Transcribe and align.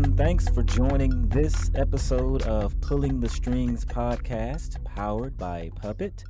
Everyone, 0.00 0.16
thanks 0.16 0.48
for 0.48 0.62
joining 0.62 1.28
this 1.28 1.70
episode 1.74 2.40
of 2.44 2.80
Pulling 2.80 3.20
the 3.20 3.28
Strings 3.28 3.84
podcast, 3.84 4.82
powered 4.82 5.36
by 5.36 5.70
Puppet. 5.76 6.24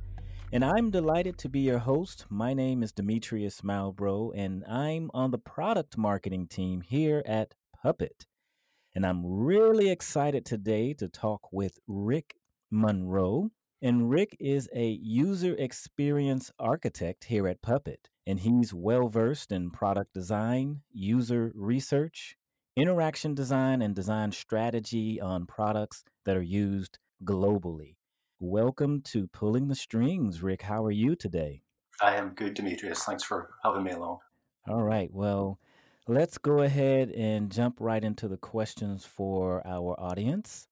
And 0.51 0.65
I'm 0.65 0.91
delighted 0.91 1.37
to 1.37 1.47
be 1.47 1.61
your 1.61 1.77
host. 1.79 2.25
My 2.29 2.53
name 2.53 2.83
is 2.83 2.91
Demetrius 2.91 3.61
Malbrough, 3.61 4.33
and 4.35 4.65
I'm 4.65 5.09
on 5.13 5.31
the 5.31 5.37
product 5.37 5.97
marketing 5.97 6.47
team 6.47 6.81
here 6.81 7.23
at 7.25 7.55
Puppet. 7.81 8.25
And 8.93 9.05
I'm 9.05 9.25
really 9.25 9.89
excited 9.89 10.45
today 10.45 10.93
to 10.95 11.07
talk 11.07 11.47
with 11.53 11.79
Rick 11.87 12.35
Monro. 12.69 13.51
And 13.81 14.09
Rick 14.09 14.35
is 14.37 14.67
a 14.75 14.99
user 15.01 15.55
experience 15.57 16.51
architect 16.59 17.23
here 17.23 17.47
at 17.47 17.61
Puppet, 17.61 18.09
and 18.27 18.41
he's 18.41 18.73
well 18.73 19.07
versed 19.07 19.49
in 19.49 19.71
product 19.71 20.13
design, 20.13 20.81
user 20.91 21.53
research, 21.55 22.35
interaction 22.77 23.35
design 23.35 23.81
and 23.81 23.93
design 23.93 24.31
strategy 24.31 25.19
on 25.19 25.45
products 25.45 26.05
that 26.25 26.37
are 26.37 26.41
used 26.41 26.99
globally. 27.25 27.95
Welcome 28.39 29.01
to 29.01 29.27
Pulling 29.27 29.67
the 29.67 29.75
Strings, 29.75 30.41
Rick. 30.41 30.61
How 30.61 30.85
are 30.85 30.91
you 30.91 31.15
today? 31.15 31.63
I 32.01 32.15
am 32.15 32.29
good, 32.29 32.53
Demetrius. 32.53 33.03
Thanks 33.03 33.23
for 33.23 33.49
having 33.63 33.83
me 33.83 33.91
along. 33.91 34.19
All 34.69 34.83
right. 34.83 35.09
Well, 35.11 35.59
let's 36.07 36.37
go 36.37 36.59
ahead 36.59 37.11
and 37.11 37.51
jump 37.51 37.75
right 37.79 38.03
into 38.03 38.29
the 38.29 38.37
questions 38.37 39.05
for 39.05 39.61
our 39.67 39.99
audience. 39.99 40.67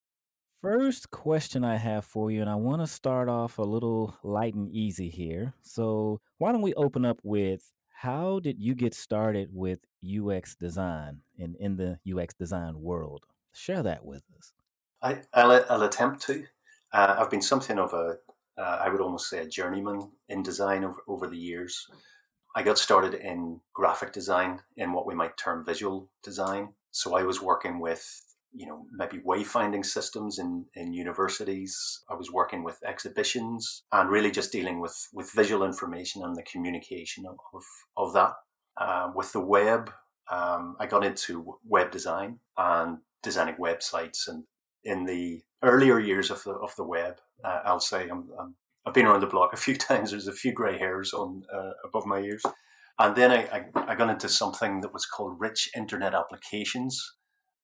First 0.62 1.12
question 1.12 1.66
I 1.66 1.76
have 1.76 2.06
for 2.06 2.32
you, 2.32 2.40
and 2.42 2.50
I 2.50 2.56
want 2.56 2.82
to 2.82 2.88
start 2.88 3.28
off 3.28 3.58
a 3.58 3.64
little 3.64 4.18
light 4.23 4.54
and 4.54 4.70
easy 4.72 5.10
here. 5.10 5.54
So, 5.62 6.22
why 6.38 6.54
don't 6.54 6.62
we 6.62 6.73
open 6.76 7.06
up 7.06 7.20
with 7.23 7.72
how 8.02 8.39
did 8.39 8.61
you 8.61 8.75
get 8.75 8.94
started 8.94 9.50
with 9.52 9.80
UX 10.02 10.55
design 10.55 11.19
and 11.38 11.58
in 11.58 11.75
the 11.75 12.00
UX 12.09 12.33
design 12.33 12.80
world? 12.80 13.25
Share 13.52 13.83
that 13.83 14.05
with 14.05 14.23
us. 14.38 14.53
I, 15.02 15.45
will 15.45 15.66
I'll 15.69 15.83
attempt 15.83 16.22
to. 16.27 16.45
Uh, 16.94 17.17
I've 17.20 17.30
been 17.30 17.42
something 17.42 17.77
of 17.77 17.92
a, 17.92 18.16
uh, 18.58 18.80
I 18.81 18.88
would 18.88 19.02
almost 19.02 19.30
say, 19.30 19.39
a 19.39 19.45
journeyman 19.45 20.11
in 20.30 20.44
design 20.44 20.86
over, 20.86 21.03
over 21.09 21.27
the 21.27 21.38
years. 21.38 21.89
I 22.55 22.64
got 22.64 22.77
started 22.77 23.16
in 23.16 23.59
graphic 23.73 24.14
design, 24.14 24.61
in 24.77 24.94
what 24.94 25.05
we 25.05 25.14
might 25.14 25.36
term 25.36 25.66
visual 25.66 26.09
design. 26.23 26.70
So 26.92 27.17
I 27.17 27.23
was 27.23 27.42
working 27.42 27.81
with 27.81 28.22
you 28.53 28.66
know, 28.66 28.86
maybe 28.92 29.19
wayfinding 29.19 29.86
systems 29.86 30.39
in, 30.39 30.66
in 30.75 30.94
universities. 30.94 32.03
I 32.09 32.16
was 32.16 32.31
working 32.31 32.64
with 32.64 32.80
exhibitions 32.86 33.83
and 33.92 34.09
really 34.09 34.31
just 34.31 34.52
dealing 34.52 34.80
with, 34.80 34.95
with 35.14 35.31
visual 35.33 35.64
information 35.64 36.23
and 36.23 36.36
the 36.36 36.44
communication 36.44 37.25
of, 37.27 37.38
of 37.97 38.14
that. 38.14 38.33
Uh, 38.77 39.11
with 39.14 39.31
the 39.33 39.42
web, 39.42 39.92
um, 40.31 40.75
I 40.80 40.88
got 40.88 41.05
into 41.05 41.58
web 41.66 41.92
design 41.92 42.39
and 42.58 43.00
designing 43.22 43.55
websites. 43.55 44.27
And 44.27 44.45
in 44.83 45.05
the 45.05 45.42
earlier 45.64 46.00
years 46.00 46.31
of 46.31 46.44
the, 46.44 46.52
of 46.52 46.75
the 46.75 46.86
web, 46.86 47.16
uh, 47.44 47.59
I'll 47.66 47.80
say 47.80 48.09
I'm, 48.09 48.30
I'm, 48.39 48.55
I've 48.86 48.94
been 48.94 49.05
around 49.05 49.22
the 49.22 49.27
block 49.27 49.53
a 49.53 49.58
few 49.58 49.75
times. 49.75 50.11
There's 50.11 50.27
a 50.27 50.33
few 50.33 50.53
grey 50.53 50.77
hairs 50.77 51.14
on 51.14 51.44
uh, 51.53 51.72
above 51.86 52.05
my 52.05 52.20
ears. 52.20 52.44
And 52.97 53.16
then 53.16 53.31
I, 53.31 53.44
I, 53.75 53.92
I 53.92 53.95
got 53.95 54.09
into 54.09 54.27
something 54.27 54.81
that 54.81 54.94
was 54.94 55.05
called 55.05 55.39
rich 55.39 55.70
internet 55.75 56.14
applications 56.14 57.14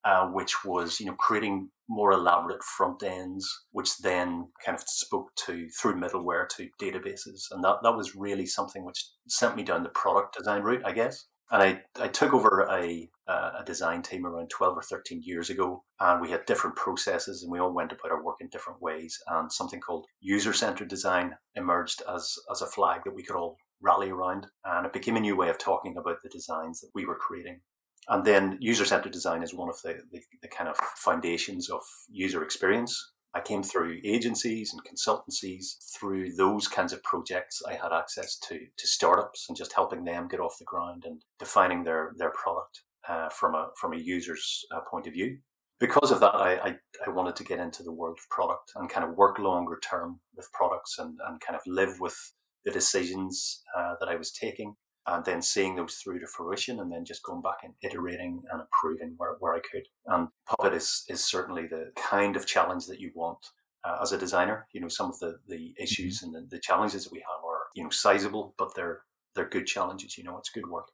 uh, 0.05 0.27
which 0.27 0.63
was 0.63 0.99
you 0.99 1.05
know 1.07 1.15
creating 1.15 1.69
more 1.89 2.11
elaborate 2.11 2.63
front 2.63 3.03
ends, 3.03 3.47
which 3.71 3.97
then 3.97 4.47
kind 4.63 4.77
of 4.77 4.83
spoke 4.87 5.29
to 5.35 5.67
through 5.69 5.99
middleware 5.99 6.47
to 6.49 6.69
databases, 6.81 7.45
and 7.51 7.63
that 7.63 7.77
that 7.83 7.95
was 7.95 8.15
really 8.15 8.45
something 8.45 8.85
which 8.85 9.09
sent 9.27 9.55
me 9.55 9.63
down 9.63 9.83
the 9.83 9.89
product 9.89 10.37
design 10.37 10.61
route, 10.61 10.83
I 10.85 10.93
guess. 10.93 11.27
And 11.51 11.61
I, 11.61 11.81
I 12.01 12.07
took 12.07 12.33
over 12.33 12.67
a, 12.71 13.07
a 13.27 13.63
design 13.65 14.01
team 14.01 14.25
around 14.25 14.49
12 14.49 14.77
or 14.77 14.81
13 14.81 15.21
years 15.23 15.51
ago, 15.51 15.83
and 15.99 16.19
we 16.19 16.31
had 16.31 16.45
different 16.45 16.75
processes, 16.75 17.43
and 17.43 17.51
we 17.51 17.59
all 17.59 17.73
went 17.73 17.91
about 17.91 18.11
our 18.11 18.23
work 18.23 18.37
in 18.41 18.49
different 18.49 18.81
ways. 18.81 19.19
And 19.27 19.51
something 19.51 19.79
called 19.79 20.07
user 20.19 20.53
centered 20.53 20.87
design 20.87 21.35
emerged 21.55 22.01
as, 22.11 22.33
as 22.51 22.61
a 22.61 22.67
flag 22.67 23.01
that 23.05 23.13
we 23.13 23.23
could 23.23 23.35
all 23.35 23.57
rally 23.79 24.09
around. 24.09 24.47
And 24.63 24.87
it 24.87 24.93
became 24.93 25.17
a 25.17 25.19
new 25.19 25.35
way 25.35 25.49
of 25.49 25.59
talking 25.59 25.97
about 25.97 26.17
the 26.23 26.29
designs 26.29 26.81
that 26.81 26.89
we 26.95 27.05
were 27.05 27.15
creating. 27.15 27.61
And 28.07 28.23
then 28.23 28.57
user 28.61 28.85
centered 28.85 29.11
design 29.11 29.41
is 29.41 29.53
one 29.53 29.69
of 29.69 29.81
the, 29.81 29.97
the, 30.11 30.21
the, 30.41 30.47
kind 30.47 30.69
of 30.69 30.77
foundations 30.95 31.69
of 31.69 31.81
user 32.09 32.43
experience. 32.43 33.11
I 33.33 33.41
came 33.41 33.63
through 33.63 33.99
agencies 34.03 34.73
and 34.73 34.81
consultancies. 34.83 35.77
Through 35.97 36.35
those 36.35 36.67
kinds 36.67 36.93
of 36.93 37.03
projects, 37.03 37.61
I 37.67 37.73
had 37.73 37.91
access 37.91 38.37
to, 38.47 38.59
to 38.59 38.87
startups 38.87 39.45
and 39.49 39.57
just 39.57 39.73
helping 39.73 40.05
them 40.05 40.27
get 40.27 40.39
off 40.39 40.59
the 40.59 40.65
ground 40.65 41.03
and 41.05 41.21
defining 41.39 41.83
their, 41.83 42.13
their 42.17 42.31
product 42.31 42.83
uh, 43.09 43.29
from, 43.29 43.55
a, 43.55 43.69
from 43.79 43.93
a 43.93 43.97
user's 43.97 44.65
uh, 44.73 44.81
point 44.89 45.07
of 45.07 45.13
view. 45.13 45.37
Because 45.79 46.11
of 46.11 46.21
that, 46.21 46.35
I, 46.35 46.53
I, 46.55 46.75
I, 47.05 47.09
wanted 47.09 47.35
to 47.35 47.43
get 47.43 47.59
into 47.59 47.83
the 47.83 47.91
world 47.91 48.17
of 48.17 48.29
product 48.29 48.71
and 48.75 48.89
kind 48.89 49.05
of 49.05 49.17
work 49.17 49.39
longer 49.39 49.77
term 49.83 50.21
with 50.33 50.49
products 50.53 50.97
and, 50.97 51.17
and 51.27 51.41
kind 51.41 51.57
of 51.57 51.61
live 51.67 51.99
with 51.99 52.15
the 52.63 52.71
decisions 52.71 53.61
uh, 53.77 53.95
that 53.99 54.07
I 54.07 54.15
was 54.15 54.31
taking 54.31 54.75
and 55.07 55.23
then 55.23 55.41
seeing 55.41 55.75
those 55.75 55.95
through 55.95 56.19
to 56.19 56.27
fruition 56.27 56.79
and 56.79 56.91
then 56.91 57.05
just 57.05 57.23
going 57.23 57.41
back 57.41 57.57
and 57.63 57.73
iterating 57.83 58.41
and 58.51 58.61
improving 58.61 59.13
where, 59.17 59.35
where 59.39 59.53
I 59.53 59.59
could. 59.59 59.83
And 60.07 60.29
Puppet 60.47 60.73
is, 60.73 61.05
is 61.09 61.23
certainly 61.23 61.67
the 61.67 61.91
kind 61.95 62.35
of 62.35 62.47
challenge 62.47 62.87
that 62.87 62.99
you 62.99 63.11
want 63.13 63.45
uh, 63.83 63.97
as 64.01 64.11
a 64.11 64.17
designer. 64.17 64.67
You 64.73 64.81
know, 64.81 64.87
some 64.87 65.09
of 65.09 65.19
the, 65.19 65.37
the 65.47 65.73
issues 65.79 66.21
mm-hmm. 66.21 66.35
and 66.35 66.49
the, 66.49 66.55
the 66.55 66.61
challenges 66.61 67.03
that 67.03 67.13
we 67.13 67.19
have 67.19 67.45
are, 67.45 67.61
you 67.75 67.83
know, 67.83 67.89
sizable, 67.89 68.55
but 68.57 68.73
they're, 68.75 69.01
they're 69.35 69.49
good 69.49 69.67
challenges. 69.67 70.17
You 70.17 70.23
know, 70.23 70.37
it's 70.37 70.49
good 70.49 70.67
work. 70.67 70.87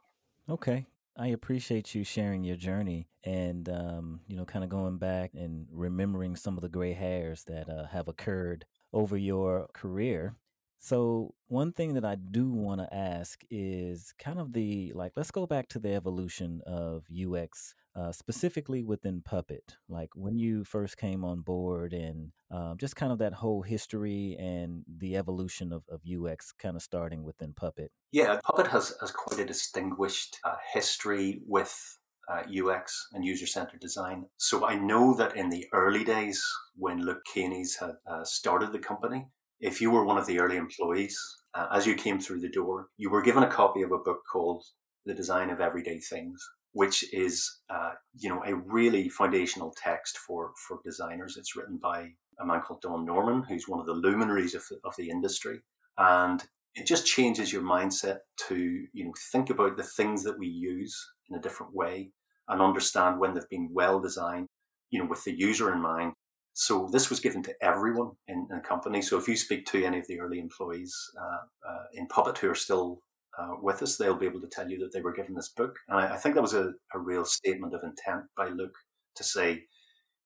Okay. 0.50 0.86
I 1.18 1.28
appreciate 1.28 1.94
you 1.94 2.04
sharing 2.04 2.44
your 2.44 2.56
journey 2.56 3.08
and, 3.24 3.68
um, 3.70 4.22
you 4.28 4.36
know, 4.36 4.46
kind 4.46 4.64
of 4.64 4.70
going 4.70 4.98
back 4.98 5.32
and 5.34 5.68
remembering 5.72 6.36
some 6.36 6.58
of 6.58 6.62
the 6.62 6.70
gray 6.70 6.94
hairs 6.94 7.44
that 7.46 7.70
uh, 7.70 7.88
have 7.88 8.08
occurred 8.08 8.66
over 8.94 9.18
your 9.18 9.68
career. 9.74 10.36
So, 10.84 11.36
one 11.48 11.74
thing 11.74 11.94
that 11.94 12.04
I 12.04 12.16
do 12.16 12.50
want 12.50 12.82
to 12.82 12.92
ask 12.92 13.44
is 13.52 14.16
kind 14.18 14.40
of 14.40 14.52
the 14.52 14.92
like, 14.96 15.12
let's 15.16 15.30
go 15.30 15.46
back 15.46 15.68
to 15.70 15.80
the 15.80 15.94
evolution 15.94 16.62
of 16.66 17.06
UX, 17.12 17.76
uh, 17.96 18.12
specifically 18.12 18.84
within 18.84 19.22
Puppet. 19.22 19.76
Like 19.88 20.10
when 20.16 20.40
you 20.40 20.64
first 20.64 20.98
came 20.98 21.24
on 21.24 21.42
board 21.42 21.94
and 21.94 22.32
um, 22.50 22.78
just 22.80 22.96
kind 22.96 23.12
of 23.12 23.20
that 23.20 23.34
whole 23.34 23.62
history 23.62 24.36
and 24.40 24.84
the 24.98 25.18
evolution 25.18 25.72
of, 25.72 25.84
of 25.88 26.02
UX 26.04 26.52
kind 26.52 26.76
of 26.76 26.82
starting 26.82 27.24
within 27.24 27.54
Puppet. 27.54 27.92
Yeah, 28.12 28.40
Puppet 28.44 28.66
has, 28.72 28.96
has 29.02 29.12
quite 29.12 29.40
a 29.40 29.46
distinguished 29.46 30.40
uh, 30.44 30.56
history 30.74 31.42
with 31.46 32.00
uh, 32.28 32.42
UX 32.52 33.08
and 33.14 33.24
user 33.24 33.46
centered 33.46 33.82
design. 33.82 34.26
So 34.38 34.66
I 34.66 34.76
know 34.76 35.14
that 35.14 35.38
in 35.38 35.50
the 35.50 35.68
early 35.74 36.04
days 36.04 36.44
when 36.76 37.06
Luke 37.06 37.22
Kanies 37.32 37.80
had 37.80 37.98
uh, 38.08 38.24
started 38.24 38.72
the 38.72 38.80
company, 38.80 39.28
if 39.62 39.80
you 39.80 39.92
were 39.92 40.04
one 40.04 40.18
of 40.18 40.26
the 40.26 40.40
early 40.40 40.58
employees, 40.58 41.18
uh, 41.54 41.68
as 41.72 41.86
you 41.86 41.96
came 41.96 42.20
through 42.20 42.42
the 42.42 42.50
door, 42.50 42.88
you 42.98 43.10
were 43.10 43.22
given 43.22 43.44
a 43.44 43.52
copy 43.52 43.84
of 43.84 43.92
a 43.92 43.98
book 44.00 44.22
called 44.32 44.64
The 45.06 45.14
Design 45.14 45.52
of 45.52 45.62
Everyday 45.62 46.00
Things, 46.00 46.44
which 46.74 47.14
is, 47.14 47.60
uh, 47.70 47.92
you 48.18 48.30
know, 48.30 48.42
a 48.44 48.56
really 48.56 49.08
foundational 49.08 49.74
text 49.82 50.18
for, 50.18 50.52
for 50.68 50.80
designers. 50.84 51.38
It's 51.38 51.56
written 51.56 51.78
by 51.82 52.10
a 52.40 52.46
man 52.46 52.62
called 52.62 52.82
Don 52.82 53.06
Norman, 53.06 53.44
who's 53.44 53.68
one 53.68 53.80
of 53.80 53.86
the 53.86 53.94
luminaries 53.94 54.56
of 54.56 54.64
the, 54.70 54.78
of 54.84 54.96
the 54.98 55.10
industry. 55.10 55.60
And 55.98 56.44
it 56.74 56.88
just 56.88 57.06
changes 57.06 57.54
your 57.54 57.62
mindset 57.62 58.20
to, 58.48 58.58
you 58.94 59.06
know, 59.06 59.14
think 59.32 59.52
about 59.52 59.78
the 59.78 59.84
things 59.84 60.24
that 60.24 60.40
we 60.40 60.48
use 60.48 60.98
in 61.30 61.38
a 61.38 61.42
different 61.42 61.76
way 61.76 62.12
and 62.48 62.62
understand 62.62 63.20
when 63.20 63.34
they've 63.34 63.50
been 63.50 63.70
well 63.72 64.00
designed, 64.00 64.48
you 64.90 65.00
know, 65.00 65.08
with 65.08 65.24
the 65.24 65.38
user 65.38 65.72
in 65.72 65.82
mind 65.82 66.14
so 66.54 66.90
this 66.92 67.10
was 67.10 67.20
given 67.20 67.44
to 67.44 67.56
everyone 67.62 68.12
in, 68.28 68.48
in 68.50 68.58
the 68.58 68.64
company. 68.64 69.02
So 69.02 69.18
if 69.18 69.28
you 69.28 69.38
speak 69.38 69.66
to 69.68 69.84
any 69.84 70.00
of 70.00 70.08
the 70.08 70.20
early 70.20 70.40
employees 70.40 70.96
uh, 71.20 71.70
uh, 71.70 71.84
in 71.94 72.08
Puppet 72.08 72.38
who 72.38 72.50
are 72.50 72.56
still 72.56 73.02
uh, 73.38 73.56
with 73.62 73.82
us, 73.82 73.98
they'll 73.98 74.18
be 74.18 74.26
able 74.26 74.42
to 74.42 74.50
tell 74.50 74.70
you 74.70 74.78
that 74.80 74.92
they 74.94 75.02
were 75.02 75.14
given 75.14 75.34
this 75.36 75.50
book. 75.50 75.78
And 75.88 76.00
I, 76.00 76.16
I 76.16 76.18
think 76.18 76.36
that 76.36 76.42
was 76.42 76.54
a, 76.54 76.74
a, 76.94 77.00
real 77.00 77.24
statement 77.24 77.74
of 77.74 77.82
intent 77.84 78.26
by 78.36 78.50
Luke 78.50 78.76
to 79.16 79.24
say, 79.24 79.64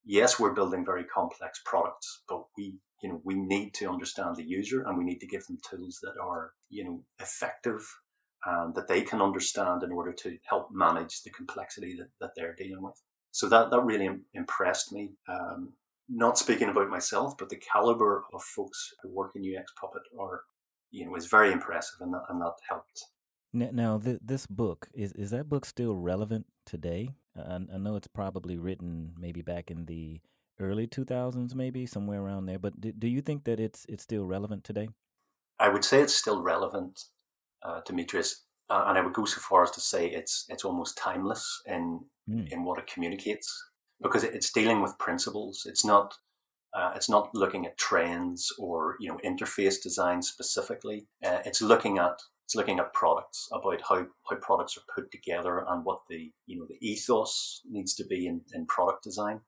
yes, 0.03 0.39
we're 0.39 0.53
building 0.53 0.83
very 0.83 1.03
complex 1.03 1.61
products, 1.63 2.23
but 2.27 2.43
we, 2.57 2.79
you 3.03 3.09
know, 3.09 3.21
we 3.23 3.35
need 3.35 3.75
to 3.75 3.89
understand 3.89 4.35
the 4.35 4.43
user 4.43 4.81
and 4.81 4.97
we 4.97 5.03
need 5.03 5.19
to 5.19 5.27
give 5.27 5.45
them 5.45 5.59
tools 5.69 5.99
that 6.01 6.15
are, 6.19 6.53
you 6.69 6.83
know, 6.83 7.03
effective 7.19 7.85
and 8.45 8.73
that 8.75 8.87
they 8.87 9.01
can 9.01 9.21
understand 9.21 9.83
in 9.83 9.91
order 9.91 10.13
to 10.13 10.37
help 10.47 10.69
manage 10.71 11.21
the 11.21 11.29
complexity 11.29 11.95
that, 11.97 12.09
that 12.19 12.31
they're 12.35 12.55
dealing 12.55 12.83
with. 12.83 12.99
So 13.31 13.47
that, 13.49 13.69
that 13.69 13.81
really 13.81 14.09
impressed 14.33 14.91
me. 14.91 15.11
Um, 15.27 15.73
not 16.09 16.37
speaking 16.37 16.69
about 16.69 16.89
myself, 16.89 17.37
but 17.37 17.49
the 17.49 17.57
caliber 17.57 18.25
of 18.33 18.43
folks 18.43 18.93
who 19.01 19.09
work 19.09 19.31
in 19.35 19.41
UX 19.41 19.71
Puppet 19.79 20.03
are, 20.19 20.41
you 20.91 21.05
know, 21.05 21.15
is 21.15 21.27
very 21.27 21.51
impressive, 21.51 21.97
and 22.01 22.13
that, 22.13 22.23
and 22.29 22.41
that 22.41 22.53
helped. 22.69 23.05
Now, 23.53 23.97
th- 23.97 24.19
this 24.21 24.45
book 24.45 24.89
is 24.93 25.13
is 25.13 25.31
that 25.31 25.47
book 25.47 25.65
still 25.65 25.95
relevant 25.95 26.45
today? 26.65 27.15
I, 27.37 27.55
I 27.73 27.77
know 27.77 27.95
it's 27.95 28.07
probably 28.07 28.57
written 28.57 29.13
maybe 29.17 29.41
back 29.41 29.71
in 29.71 29.85
the 29.85 30.19
early 30.59 30.87
2000s, 30.87 31.55
maybe 31.55 31.85
somewhere 31.85 32.21
around 32.21 32.45
there. 32.45 32.59
But 32.59 32.79
do, 32.79 32.91
do 32.91 33.07
you 33.07 33.21
think 33.21 33.45
that 33.45 33.59
it's 33.59 33.85
it's 33.87 34.03
still 34.03 34.25
relevant 34.25 34.63
today? 34.63 34.89
I 35.59 35.69
would 35.69 35.85
say 35.85 36.01
it's 36.01 36.13
still 36.13 36.41
relevant, 36.41 37.01
uh, 37.63 37.79
Demetrius. 37.85 38.43
uh, 38.69 38.85
and 38.87 38.97
I 38.97 39.01
would 39.01 39.13
go 39.13 39.25
so 39.25 39.39
far 39.39 39.63
as 39.63 39.71
to 39.71 39.81
say 39.81 40.07
it's 40.07 40.45
it's 40.49 40.65
almost 40.65 40.97
timeless 40.97 41.61
in 41.65 42.01
mm. 42.29 42.51
in 42.51 42.63
what 42.65 42.79
it 42.79 42.87
communicates 42.87 43.47
because 44.01 44.23
it's 44.23 44.51
dealing 44.51 44.81
with 44.81 44.97
principles. 44.99 45.65
It's 45.65 45.85
not 45.85 46.13
uh, 46.73 46.91
it's 46.95 47.09
not 47.09 47.33
looking 47.33 47.65
at 47.65 47.77
trends 47.77 48.51
or 48.59 48.97
you 48.99 49.09
know 49.09 49.19
interface 49.25 49.81
design 49.81 50.21
specifically. 50.21 51.07
Uh, 51.25 51.39
it's 51.45 51.61
looking 51.61 51.97
at 51.97 52.19
it's 52.45 52.55
looking 52.55 52.79
at 52.79 52.93
products 52.93 53.47
about 53.51 53.81
how, 53.89 54.05
how 54.29 54.35
products 54.35 54.77
are 54.77 54.93
put 54.93 55.11
together 55.11 55.65
and 55.67 55.83
what 55.83 55.99
the 56.09 56.31
you 56.45 56.59
know 56.59 56.65
the 56.67 56.77
ethos 56.85 57.61
needs 57.69 57.95
to 57.95 58.05
be 58.05 58.27
in, 58.27 58.41
in 58.53 58.65
product 58.65 59.03
design. 59.03 59.41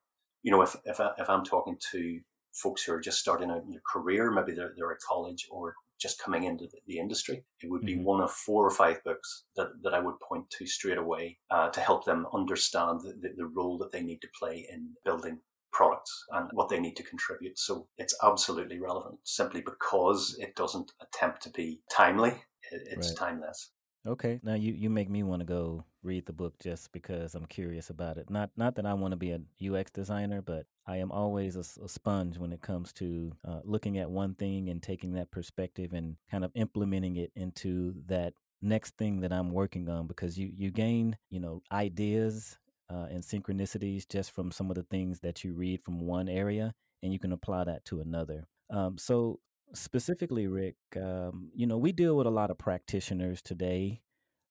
You 0.43 0.51
know, 0.51 0.61
if 0.61 0.75
if, 0.85 0.99
I, 0.99 1.11
if 1.17 1.29
I'm 1.29 1.43
talking 1.43 1.77
to 1.91 2.19
folks 2.53 2.83
who 2.83 2.93
are 2.93 3.01
just 3.01 3.19
starting 3.19 3.51
out 3.51 3.63
in 3.63 3.69
their 3.69 3.81
career, 3.85 4.31
maybe 4.31 4.53
they're, 4.53 4.73
they're 4.75 4.91
at 4.91 4.99
college 5.07 5.47
or 5.51 5.75
just 5.99 6.21
coming 6.21 6.43
into 6.43 6.67
the, 6.85 6.99
industry, 6.99 7.43
it 7.61 7.69
would 7.69 7.85
be 7.85 7.95
mm-hmm. 7.95 8.03
one 8.03 8.21
of 8.21 8.31
four 8.31 8.65
or 8.65 8.71
five 8.71 9.03
books 9.03 9.45
that, 9.55 9.67
that 9.83 9.93
I 9.93 9.99
would 9.99 10.19
point 10.19 10.49
to 10.51 10.65
straight 10.65 10.97
away 10.97 11.37
uh, 11.51 11.69
to 11.69 11.79
help 11.79 12.05
them 12.05 12.25
understand 12.33 13.01
the, 13.01 13.13
the, 13.21 13.29
the 13.37 13.45
role 13.45 13.77
that 13.79 13.91
they 13.91 14.01
need 14.01 14.21
to 14.21 14.27
play 14.39 14.67
in 14.71 14.91
building 15.05 15.39
products 15.71 16.25
and 16.31 16.49
what 16.53 16.69
they 16.69 16.79
need 16.79 16.95
to 16.95 17.03
contribute. 17.03 17.59
So 17.59 17.87
it's 17.97 18.15
absolutely 18.23 18.79
relevant 18.79 19.19
simply 19.23 19.61
because 19.61 20.35
it 20.39 20.55
doesn't 20.55 20.91
attempt 21.01 21.43
to 21.43 21.49
be 21.51 21.81
timely. 21.91 22.33
It's 22.71 23.09
right. 23.09 23.17
timeless. 23.17 23.71
Okay. 24.07 24.39
Now 24.41 24.53
you, 24.53 24.71
you 24.73 24.89
make 24.89 25.09
me 25.09 25.23
want 25.23 25.41
to 25.41 25.45
go 25.45 25.83
read 26.01 26.25
the 26.25 26.33
book 26.33 26.57
just 26.59 26.93
because 26.93 27.35
I'm 27.35 27.45
curious 27.45 27.89
about 27.89 28.17
it. 28.17 28.29
Not 28.29 28.51
not 28.55 28.75
that 28.75 28.85
I 28.85 28.93
want 28.93 29.11
to 29.11 29.17
be 29.17 29.31
a 29.31 29.41
UX 29.61 29.91
designer, 29.91 30.41
but 30.41 30.65
I 30.85 30.97
am 30.97 31.11
always 31.11 31.57
a, 31.57 31.83
a 31.83 31.89
sponge 31.89 32.37
when 32.37 32.53
it 32.53 32.61
comes 32.61 32.93
to 32.93 33.33
uh, 33.45 33.59
looking 33.65 33.97
at 33.97 34.09
one 34.09 34.33
thing 34.35 34.69
and 34.69 34.81
taking 34.81 35.13
that 35.13 35.29
perspective 35.31 35.91
and 35.91 36.15
kind 36.31 36.45
of 36.45 36.51
implementing 36.55 37.17
it 37.17 37.31
into 37.35 37.95
that 38.07 38.33
next 38.61 38.95
thing 38.97 39.19
that 39.19 39.33
I'm 39.33 39.51
working 39.51 39.89
on 39.89 40.07
because 40.07 40.37
you 40.37 40.51
you 40.55 40.71
gain 40.71 41.17
you 41.29 41.41
know 41.41 41.61
ideas 41.71 42.57
uh, 42.89 43.07
and 43.11 43.21
synchronicities 43.21 44.07
just 44.07 44.31
from 44.31 44.51
some 44.51 44.69
of 44.69 44.75
the 44.75 44.83
things 44.83 45.19
that 45.19 45.43
you 45.43 45.53
read 45.53 45.83
from 45.83 46.07
one 46.07 46.29
area 46.29 46.73
and 47.03 47.11
you 47.11 47.19
can 47.19 47.33
apply 47.33 47.65
that 47.65 47.83
to 47.85 47.99
another. 47.99 48.47
Um, 48.69 48.97
so 48.97 49.39
specifically, 49.73 50.47
Rick, 50.47 50.75
um, 50.95 51.49
you 51.55 51.67
know 51.67 51.77
we 51.77 51.91
deal 51.91 52.15
with 52.15 52.27
a 52.27 52.31
lot 52.31 52.51
of 52.51 52.57
practitioners 52.57 53.41
today 53.41 54.01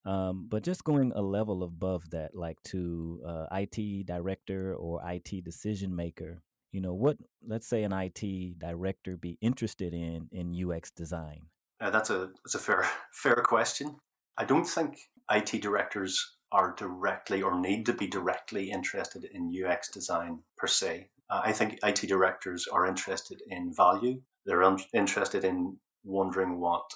um, 0.07 0.47
but 0.49 0.63
just 0.63 0.85
going 0.85 1.13
a 1.17 1.21
level 1.21 1.65
above 1.65 2.11
that, 2.11 2.35
like 2.35 2.63
to 2.67 3.21
uh, 3.27 3.47
IT 3.51 4.07
director 4.07 4.73
or 4.77 5.01
IT 5.05 5.45
decision 5.45 5.95
maker, 5.95 6.43
you 6.71 6.81
know, 6.81 6.95
what 6.95 7.17
let's 7.45 7.67
say 7.67 7.83
an 7.83 7.93
IT 7.93 8.59
director 8.59 9.17
be 9.17 9.37
interested 9.41 9.93
in 9.93 10.29
in 10.31 10.55
UX 10.55 10.93
design? 10.93 11.47
Uh, 11.81 11.91
that's 11.91 12.11
a 12.11 12.31
that's 12.45 12.55
a 12.55 12.61
fair 12.61 12.87
fair 13.13 13.35
question. 13.37 13.97
I 14.39 14.45
don't 14.45 14.65
think 14.65 14.97
IT 15.29 15.61
directors 15.61 16.37
are 16.53 16.73
directly 16.79 17.43
or 17.43 17.59
need 17.59 17.85
to 17.87 17.93
be 17.93 18.07
directly 18.07 18.71
interested 18.71 19.25
in 19.25 19.53
UX 19.53 19.91
design 19.91 20.39
per 20.57 20.69
se. 20.69 21.09
Uh, 21.29 21.41
I 21.45 21.51
think 21.51 21.81
IT 21.83 22.07
directors 22.07 22.69
are 22.69 22.87
interested 22.87 23.43
in 23.49 23.75
value. 23.75 24.21
They're 24.46 24.62
un- 24.62 24.78
interested 24.94 25.44
in 25.44 25.76
wondering 26.04 26.60
what 26.60 26.88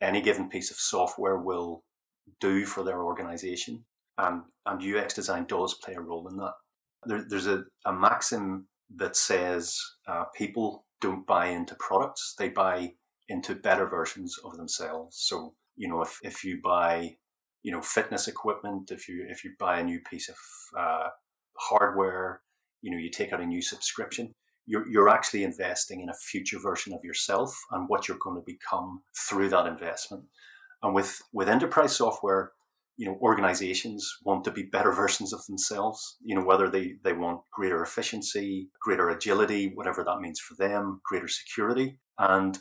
any 0.00 0.22
given 0.22 0.48
piece 0.48 0.70
of 0.70 0.78
software 0.78 1.38
will 1.38 1.84
do 2.40 2.64
for 2.64 2.84
their 2.84 3.02
organization. 3.02 3.84
And, 4.16 4.42
and 4.66 4.82
UX 4.82 5.14
design 5.14 5.46
does 5.46 5.74
play 5.74 5.94
a 5.94 6.00
role 6.00 6.28
in 6.28 6.36
that. 6.36 6.52
There, 7.06 7.24
there's 7.28 7.46
a, 7.46 7.64
a 7.84 7.92
maxim 7.92 8.68
that 8.96 9.16
says 9.16 9.78
uh, 10.06 10.24
people 10.34 10.86
don't 11.00 11.26
buy 11.26 11.46
into 11.46 11.74
products, 11.76 12.34
they 12.38 12.48
buy 12.48 12.92
into 13.28 13.54
better 13.54 13.86
versions 13.86 14.36
of 14.44 14.56
themselves. 14.56 15.16
So, 15.18 15.54
you 15.76 15.88
know, 15.88 16.02
if, 16.02 16.18
if 16.22 16.44
you 16.44 16.60
buy, 16.62 17.16
you 17.62 17.72
know, 17.72 17.80
fitness 17.80 18.28
equipment, 18.28 18.90
if 18.90 19.08
you 19.08 19.26
if 19.28 19.44
you 19.44 19.52
buy 19.58 19.80
a 19.80 19.84
new 19.84 20.00
piece 20.00 20.28
of 20.28 20.36
uh, 20.78 21.08
hardware, 21.56 22.42
you 22.82 22.90
know, 22.90 22.98
you 22.98 23.10
take 23.10 23.32
out 23.32 23.40
a 23.40 23.46
new 23.46 23.62
subscription, 23.62 24.34
you're, 24.70 24.88
you're 24.88 25.08
actually 25.08 25.42
investing 25.42 26.00
in 26.00 26.08
a 26.08 26.14
future 26.14 26.58
version 26.60 26.92
of 26.92 27.02
yourself 27.02 27.52
and 27.72 27.88
what 27.88 28.06
you're 28.06 28.22
going 28.22 28.36
to 28.36 28.44
become 28.46 29.02
through 29.28 29.48
that 29.48 29.66
investment. 29.66 30.22
And 30.82 30.94
with, 30.94 31.20
with 31.32 31.48
enterprise 31.48 31.96
software, 31.96 32.52
you 32.96 33.06
know, 33.06 33.18
organizations 33.20 34.18
want 34.24 34.44
to 34.44 34.52
be 34.52 34.62
better 34.62 34.92
versions 35.02 35.32
of 35.32 35.44
themselves, 35.46 36.18
you 36.22 36.36
know, 36.36 36.44
whether 36.44 36.70
they, 36.70 36.94
they 37.02 37.12
want 37.12 37.40
greater 37.52 37.82
efficiency, 37.82 38.70
greater 38.80 39.10
agility, 39.10 39.72
whatever 39.74 40.04
that 40.04 40.20
means 40.20 40.38
for 40.38 40.54
them, 40.54 41.00
greater 41.04 41.28
security. 41.28 41.98
And 42.18 42.56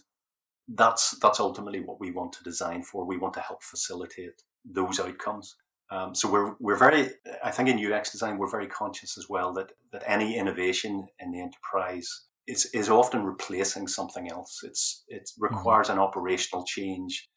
that's, 0.68 1.16
that's 1.20 1.40
ultimately 1.40 1.82
what 1.82 2.00
we 2.00 2.10
want 2.10 2.34
to 2.34 2.44
design 2.44 2.82
for. 2.82 3.06
We 3.06 3.18
want 3.18 3.36
to 3.36 3.42
help 3.42 3.62
facilitate 3.62 4.42
those 4.66 5.00
outcomes. 5.00 5.56
Um, 5.92 6.14
so 6.14 6.32
we're, 6.32 6.54
we're 6.60 6.78
very, 6.78 7.10
I 7.44 7.52
think 7.52 7.68
in 7.68 7.94
UX 7.94 8.12
design, 8.12 8.38
we're 8.38 8.50
very 8.50 8.68
conscious 8.68 9.18
as 9.18 9.28
well 9.28 9.54
that, 9.54 9.72
that 9.92 10.04
any 10.06 10.38
innovation 10.38 11.08
in 11.20 11.32
the 11.32 11.42
enterprise 11.42 12.26
is, 12.48 12.66
is 12.74 12.90
often 12.90 13.24
replacing 13.24 13.88
something 13.88 14.30
else. 14.30 14.62
It's, 14.64 15.04
it 15.08 15.24
mm-hmm. 15.24 15.44
requires 15.56 15.88
mm-hmm. 15.88 15.98
an 15.98 16.04
operational 16.04 16.64
change 16.64 17.28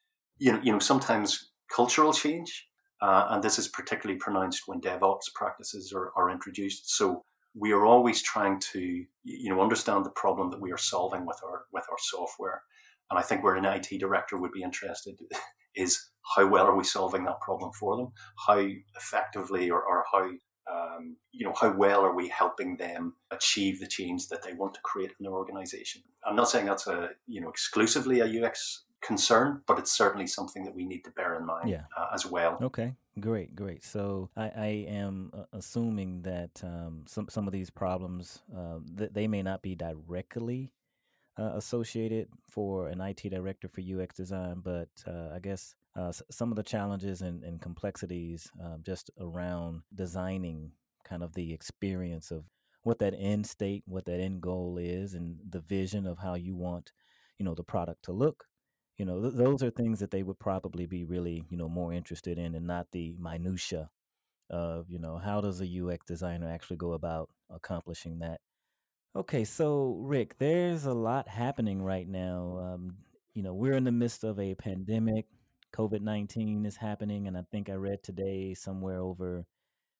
you 0.43 0.53
know, 0.53 0.61
you 0.63 0.73
know 0.73 0.81
sometimes 0.81 1.51
cultural 1.75 2.13
change, 2.13 2.67
uh, 3.01 3.29
and 3.31 3.43
this 3.43 3.59
is 3.59 3.69
particularly 3.69 4.19
pronounced 4.19 4.63
when 4.67 4.81
DevOps 4.81 5.33
practices 5.35 5.93
are, 5.95 6.11
are 6.17 6.31
introduced. 6.31 6.97
So 6.97 7.23
we 7.55 7.73
are 7.73 7.87
always 7.87 8.23
trying 8.23 8.59
to 8.73 8.81
you 9.25 9.51
know 9.55 9.61
understand 9.61 10.05
the 10.05 10.11
problem 10.11 10.51
that 10.51 10.61
we 10.61 10.73
are 10.73 10.79
solving 10.79 11.27
with 11.27 11.39
our 11.45 11.65
with 11.73 11.85
our 11.91 11.99
software. 11.99 12.63
And 13.09 13.19
I 13.19 13.23
think 13.23 13.45
where 13.45 13.57
an 13.57 13.65
IT 13.65 14.01
director 14.01 14.37
would 14.37 14.53
be 14.53 14.63
interested 14.63 15.17
is 15.75 16.11
how 16.37 16.47
well 16.47 16.67
are 16.67 16.77
we 16.77 16.85
solving 16.85 17.25
that 17.25 17.41
problem 17.41 17.73
for 17.73 17.97
them? 17.97 18.13
How 18.47 18.65
effectively 18.97 19.71
or, 19.71 19.83
or 19.83 20.05
how 20.13 20.31
um, 20.71 21.17
you 21.33 21.45
know 21.45 21.55
how 21.61 21.73
well 21.77 22.05
are 22.05 22.15
we 22.15 22.29
helping 22.29 22.77
them 22.77 23.15
achieve 23.31 23.81
the 23.81 23.87
change 23.87 24.29
that 24.29 24.43
they 24.43 24.53
want 24.53 24.75
to 24.75 24.81
create 24.83 25.13
in 25.19 25.25
their 25.25 25.33
organization? 25.33 26.03
I'm 26.25 26.37
not 26.37 26.49
saying 26.49 26.67
that's 26.67 26.87
a 26.87 27.11
you 27.27 27.41
know 27.41 27.49
exclusively 27.49 28.21
a 28.21 28.45
UX 28.45 28.85
concern, 29.03 29.63
but 29.67 29.79
it's 29.79 29.93
certainly 29.93 30.27
something 30.27 30.65
that 30.65 30.75
we 30.75 30.85
need 30.85 31.03
to 31.03 31.11
bear 31.11 31.37
in 31.37 31.45
mind 31.45 31.69
yeah. 31.69 31.83
uh, 31.99 32.09
as 32.15 32.25
well. 32.25 32.59
Okay, 32.63 32.95
great, 33.19 33.57
great. 33.57 33.85
So 33.85 34.31
I, 34.37 34.53
I 34.57 34.67
am 34.89 35.33
uh, 35.37 35.43
assuming 35.53 36.23
that 36.23 36.63
um, 36.63 37.05
some 37.07 37.29
some 37.29 37.47
of 37.47 37.53
these 37.53 37.71
problems 37.71 38.43
uh, 38.57 38.79
that 38.95 39.15
they 39.15 39.27
may 39.27 39.43
not 39.43 39.63
be 39.63 39.75
directly 39.75 40.71
uh, 41.39 41.53
associated 41.55 42.29
for 42.49 42.89
an 42.89 43.01
IT 43.01 43.23
director 43.31 43.69
for 43.69 43.81
UX 43.81 44.15
design, 44.15 44.61
but 44.63 44.89
uh, 45.07 45.35
I 45.35 45.39
guess 45.39 45.75
uh, 45.97 46.13
some 46.31 46.51
of 46.51 46.57
the 46.57 46.63
challenges 46.63 47.23
and, 47.23 47.43
and 47.43 47.61
complexities 47.61 48.51
um, 48.63 48.83
just 48.85 49.11
around 49.21 49.83
designing 49.95 50.73
kind 51.05 51.23
of 51.23 51.35
the 51.35 51.53
experience 51.53 52.31
of 52.31 52.45
what 52.83 52.99
that 52.99 53.15
end 53.17 53.47
state, 53.47 53.85
what 53.87 54.05
that 54.07 54.21
end 54.21 54.41
goal 54.41 54.79
is, 54.79 55.15
and 55.15 55.37
the 55.49 55.61
vision 55.61 56.07
of 56.07 56.19
how 56.19 56.35
you 56.35 56.55
want 56.55 56.93
you 57.43 57.45
know 57.45 57.55
the 57.57 57.65
product 57.65 58.05
to 58.05 58.13
look 58.13 58.45
you 58.99 59.05
know 59.05 59.21
th- 59.21 59.35
those 59.35 59.65
are 59.65 59.71
things 59.71 59.99
that 59.99 60.13
they 60.13 60.23
would 60.23 60.39
probably 60.39 60.87
be 60.87 61.05
really 61.05 61.43
you 61.51 61.57
know 61.57 61.69
more 61.69 61.93
interested 61.93 62.39
in 62.39 62.55
and 62.55 62.67
not 62.67 62.87
the 62.93 63.17
minutia 63.19 63.91
of 64.49 64.89
you 64.89 64.99
know 64.99 65.19
how 65.19 65.41
does 65.41 65.61
a 65.61 65.81
ux 65.81 66.05
designer 66.07 66.49
actually 66.49 66.77
go 66.77 66.93
about 66.93 67.29
accomplishing 67.51 68.21
that 68.21 68.41
okay 69.15 69.45
so 69.45 69.97
rick 70.01 70.37
there's 70.39 70.85
a 70.85 70.93
lot 70.93 71.29
happening 71.29 71.83
right 71.83 72.09
now 72.09 72.59
um, 72.61 72.95
you 73.35 73.43
know 73.43 73.55
we're 73.55 73.75
in 73.77 73.85
the 73.85 73.93
midst 73.93 74.25
of 74.25 74.39
a 74.39 74.55
pandemic 74.55 75.27
covid-19 75.75 76.67
is 76.67 76.77
happening 76.77 77.27
and 77.27 77.37
i 77.37 77.43
think 77.51 77.69
i 77.69 77.75
read 77.75 78.03
today 78.03 78.55
somewhere 78.55 79.01
over 79.01 79.47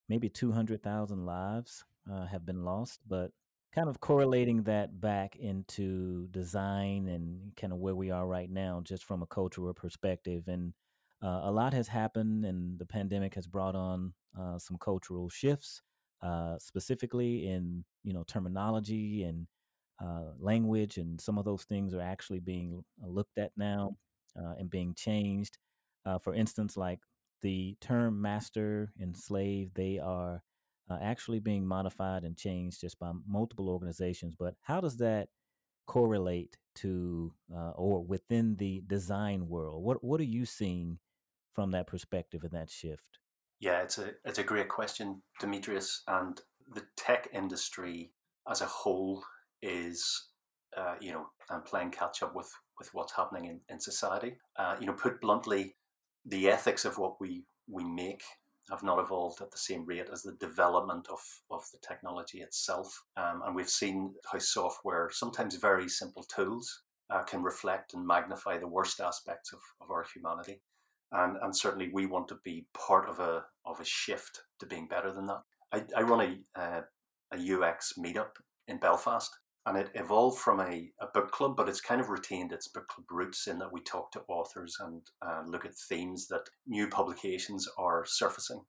maybe 0.09 0.29
200000 0.29 1.27
lives 1.27 1.85
uh, 2.13 2.27
have 2.27 2.45
been 2.45 2.65
lost 2.65 3.01
but 3.09 3.33
kind 3.75 3.89
of 3.89 4.01
correlating 4.01 4.63
that 4.65 5.01
back 5.01 5.37
into 5.37 6.29
design 6.31 7.09
and 7.09 7.57
kind 7.57 7.73
of 7.73 7.79
where 7.79 7.95
we 7.95 8.11
are 8.11 8.27
right 8.27 8.51
now, 8.51 8.81
just 8.85 9.05
from 9.05 9.23
a 9.23 9.27
cultural 9.27 9.73
perspective. 9.73 10.45
And 10.47 10.75
uh, 11.23 11.41
a 11.45 11.51
lot 11.51 11.73
has 11.73 11.89
happened, 11.89 12.45
and 12.45 12.79
the 12.79 12.85
pandemic 12.85 13.35
has 13.35 13.47
brought 13.47 13.75
on 13.75 14.13
uh, 14.39 14.59
some 14.59 14.77
cultural 14.79 15.29
shifts, 15.29 15.81
uh, 16.23 16.59
specifically 16.59 17.49
in 17.49 17.85
you 18.05 18.13
know 18.13 18.25
terminology 18.25 19.25
and 19.25 19.47
uh, 20.03 20.33
language, 20.39 20.99
and 20.99 21.21
some 21.21 21.39
of 21.39 21.45
those 21.45 21.65
things 21.65 21.95
are 21.95 22.01
actually 22.01 22.41
being 22.41 22.85
uh, 23.03 23.09
looked 23.09 23.39
at 23.39 23.53
now 23.57 23.97
uh, 24.39 24.55
and 24.59 24.71
being 24.71 24.95
changed. 24.95 25.59
for 26.23 26.35
instance, 26.35 26.77
like 26.77 27.01
the 27.43 27.77
term 27.81 28.21
master 28.21 28.93
and 28.99 29.17
slave, 29.17 29.73
they 29.75 29.99
are 29.99 30.43
uh, 30.91 30.99
actually 31.01 31.41
being 31.41 31.67
modified 31.67 32.25
and 32.25 32.37
changed 32.37 32.81
just 32.81 32.99
by 32.99 33.13
multiple 33.27 33.69
organizations. 33.69 34.35
But 34.39 34.55
how 34.63 34.81
does 34.81 34.97
that 34.99 35.29
correlate 35.87 36.57
to 36.77 37.33
uh, 37.55 37.71
or 37.71 38.03
within 38.05 38.57
the 38.57 38.83
design 38.87 39.49
world? 39.49 39.83
What 39.85 40.03
what 40.05 40.21
are 40.21 40.25
you 40.25 40.47
seeing 40.47 40.99
from 41.55 41.71
that 41.73 41.87
perspective 41.87 42.43
and 42.45 42.53
that 42.53 42.71
shift? 42.71 43.19
Yeah, 43.63 43.83
it's 43.83 43.97
a 43.99 44.11
it's 44.25 44.41
a 44.41 44.43
great 44.43 44.69
question, 44.69 45.23
Demetrius. 45.39 46.03
And 46.09 46.39
the 46.75 46.83
tech 46.97 47.29
industry 47.33 48.11
as 48.51 48.61
a 48.61 48.67
whole 48.67 49.23
is, 49.63 50.31
uh, 50.77 50.97
you 51.01 51.13
know, 51.13 51.27
playing 51.65 51.93
catch 51.93 52.25
up 52.25 52.35
with 52.35 52.51
with 52.81 52.91
what's 52.93 53.15
happening 53.15 53.45
in, 53.45 53.61
in 53.69 53.79
society. 53.79 54.37
Uh, 54.59 54.75
you 54.81 54.87
know, 54.87 54.95
put 54.95 55.21
bluntly, 55.21 55.77
the 56.27 56.49
ethics 56.49 56.85
of 56.85 56.99
what 56.99 57.21
we 57.21 57.45
we 57.71 57.85
make 57.85 58.23
have 58.69 58.83
not 58.83 58.99
evolved 58.99 59.41
at 59.41 59.53
the 59.53 59.59
same 59.59 59.87
rate 59.87 60.09
as 60.13 60.23
the 60.23 60.37
development 60.41 61.07
of, 61.09 61.21
of 61.51 61.63
the 61.73 61.79
technology 61.87 62.41
itself. 62.41 63.05
Um, 63.17 63.43
and 63.45 63.55
we've 63.55 63.69
seen 63.71 64.15
how 64.33 64.39
software, 64.39 65.09
sometimes 65.13 65.57
very 65.57 65.89
simple 65.89 66.25
tools, 66.25 66.83
uh, 67.11 67.23
can 67.23 67.43
reflect 67.43 67.95
and 67.95 68.07
magnify 68.07 68.59
the 68.59 68.69
worst 68.69 69.01
aspects 69.01 69.53
of, 69.53 69.61
of 69.81 69.91
our 69.91 70.05
humanity. 70.15 70.63
And, 71.13 71.37
and 71.43 71.57
certainly 71.57 71.91
we 71.93 72.07
want 72.07 72.29
to 72.29 72.39
be 72.45 72.67
part 72.75 73.09
of 73.09 73.21
a, 73.21 73.45
of 73.67 73.81
a 73.81 73.85
shift 73.85 74.41
to 74.61 74.67
being 74.67 74.89
better 74.89 75.13
than 75.13 75.27
that. 75.27 75.43
I, 75.73 75.83
I 75.97 76.03
run 76.03 76.21
a, 76.57 76.61
uh, 76.61 76.81
a 77.33 77.37
UX 77.37 77.95
meetup 77.99 78.33
in 78.69 78.79
Belfast 78.79 79.31
and 79.67 79.79
it 79.79 79.91
evolved 79.95 80.41
from 80.41 80.61
a, 80.61 80.91
a 81.01 81.07
book 81.15 81.31
club, 81.31 81.55
but 81.57 81.69
it's 81.69 81.81
kind 81.81 82.01
of 82.01 82.09
retained 82.09 82.53
its 82.53 82.69
book 82.69 82.89
club 82.89 83.07
roots 83.11 83.47
in 83.47 83.59
that 83.59 83.73
we 83.73 83.81
talk 83.81 84.11
to 84.13 84.23
authors 84.29 84.77
and 84.81 85.03
uh, 85.25 85.43
look 85.47 85.65
at 85.65 85.77
themes 85.89 86.27
that 86.29 86.49
new 86.67 86.89
publications 86.89 87.69
are 87.79 88.05
surfacing. 88.05 88.63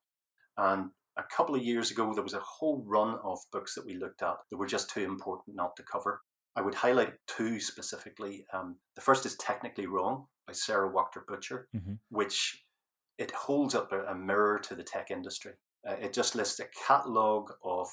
And 0.57 0.91
a 1.17 1.23
couple 1.35 1.55
of 1.55 1.63
years 1.63 1.89
ago, 1.89 2.13
there 2.13 2.23
was 2.23 2.35
a 2.35 2.39
whole 2.39 2.83
run 2.85 3.17
of 3.23 3.39
books 3.51 3.73
that 3.75 3.85
we 3.85 3.95
looked 3.95 4.21
at 4.21 4.35
that 4.49 4.57
were 4.57 4.67
just 4.67 4.89
too 4.89 5.03
important 5.03 5.55
not 5.55 5.75
to 5.77 5.83
cover. 5.83 6.21
I 6.55 6.61
would 6.61 6.75
highlight 6.75 7.13
two 7.27 7.59
specifically. 7.59 8.45
Um, 8.53 8.77
the 8.95 9.01
first 9.01 9.25
is 9.25 9.35
Technically 9.37 9.87
Wrong 9.87 10.25
by 10.47 10.53
Sarah 10.53 10.91
Wachter 10.91 11.23
Boettcher, 11.27 11.65
mm-hmm. 11.75 11.93
which 12.09 12.63
it 13.17 13.31
holds 13.31 13.75
up 13.75 13.91
a, 13.91 14.05
a, 14.05 14.15
mirror 14.15 14.59
to 14.59 14.75
the 14.75 14.83
tech 14.83 15.11
industry. 15.11 15.53
Uh, 15.87 15.95
it 16.01 16.13
just 16.13 16.35
lists 16.35 16.59
a 16.59 16.65
catalogue 16.87 17.51
of 17.63 17.87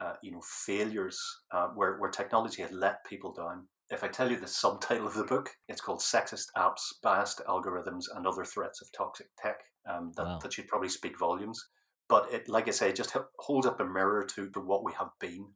uh, 0.00 0.14
you 0.22 0.30
know 0.30 0.40
failures 0.42 1.20
uh, 1.52 1.68
where, 1.68 1.98
where 1.98 2.10
technology 2.10 2.62
had 2.62 2.72
let 2.72 3.04
people 3.04 3.32
down. 3.32 3.66
If 3.90 4.02
I 4.02 4.08
tell 4.08 4.30
you 4.30 4.38
the 4.38 4.46
subtitle 4.46 5.06
of 5.06 5.14
the 5.14 5.24
book, 5.24 5.50
it's 5.68 5.80
called 5.80 6.00
"Sexist 6.00 6.46
Apps, 6.56 6.82
Biased 7.02 7.42
Algorithms, 7.46 8.04
and 8.14 8.26
Other 8.26 8.44
Threats 8.44 8.80
of 8.80 8.88
Toxic 8.96 9.28
Tech." 9.38 9.56
Um, 9.86 10.12
that, 10.16 10.24
wow. 10.24 10.38
that 10.42 10.52
should 10.52 10.68
probably 10.68 10.88
speak 10.88 11.18
volumes. 11.18 11.68
But 12.08 12.32
it, 12.32 12.48
like 12.48 12.68
I 12.68 12.70
say, 12.70 12.92
just 12.92 13.16
holds 13.38 13.66
up 13.66 13.80
a 13.80 13.84
mirror 13.84 14.26
to, 14.34 14.50
to 14.50 14.60
what 14.60 14.84
we 14.84 14.92
have 14.98 15.10
been. 15.20 15.48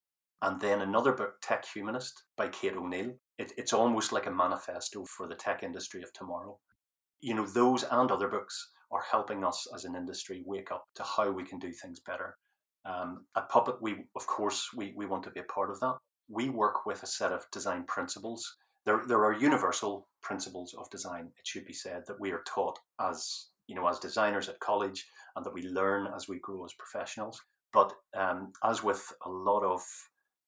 And 0.43 0.61
then 0.61 0.81
another 0.81 1.13
book, 1.13 1.35
Tech 1.43 1.65
Humanist 1.75 2.23
by 2.37 2.49
Kate 2.49 2.77
O'Neill. 2.77 3.15
It, 3.39 3.53
it's 3.57 3.73
almost 3.73 4.13
like 4.13 4.27
a 4.27 4.31
manifesto 4.31 5.05
for 5.05 5.27
the 5.27 5.35
tech 5.35 5.63
industry 5.63 6.03
of 6.03 6.13
tomorrow. 6.13 6.59
You 7.21 7.35
know, 7.35 7.47
those 7.47 7.83
and 7.83 8.11
other 8.11 8.29
books 8.29 8.71
are 8.93 9.03
helping 9.11 9.45
us 9.45 9.67
as 9.75 9.85
an 9.85 9.97
industry 9.97 10.43
wake 10.47 10.71
up 10.71 10.85
to 10.95 11.03
how 11.03 11.31
we 11.31 11.45
can 11.45 11.59
do 11.59 11.73
things 11.73 12.01
better. 12.01 12.37
Um, 12.85 13.27
at 13.37 13.49
Puppet, 13.49 13.83
we 13.83 14.05
of 14.17 14.27
course 14.27 14.71
we, 14.75 14.95
we 14.97 15.07
want 15.07 15.25
to 15.25 15.31
be 15.31 15.41
a 15.41 15.45
part 15.55 15.71
of 15.71 15.81
that. 15.81 15.97
We 16.29 16.49
work 16.49 16.87
with 16.87 17.03
a 17.03 17.07
set 17.07 17.33
of 17.33 17.45
design 17.53 17.85
principles. 17.85 18.57
There, 18.87 19.03
there 19.07 19.25
are 19.25 19.33
universal 19.33 20.09
principles 20.23 20.75
of 20.79 20.89
design. 20.91 21.27
It 21.39 21.47
should 21.47 21.67
be 21.67 21.73
said 21.73 22.05
that 22.07 22.21
we 22.21 22.33
are 22.33 22.45
taught 22.47 22.79
as 23.01 23.49
you 23.67 23.75
know 23.75 23.87
as 23.89 23.99
designers 23.99 24.49
at 24.49 24.61
college, 24.61 25.07
and 25.37 25.45
that 25.45 25.53
we 25.53 25.63
learn 25.63 26.09
as 26.15 26.29
we 26.29 26.39
grow 26.39 26.65
as 26.65 26.73
professionals. 26.75 27.43
But 27.73 27.93
um, 28.17 28.53
as 28.65 28.83
with 28.83 29.13
a 29.27 29.29
lot 29.29 29.65
of 29.65 29.83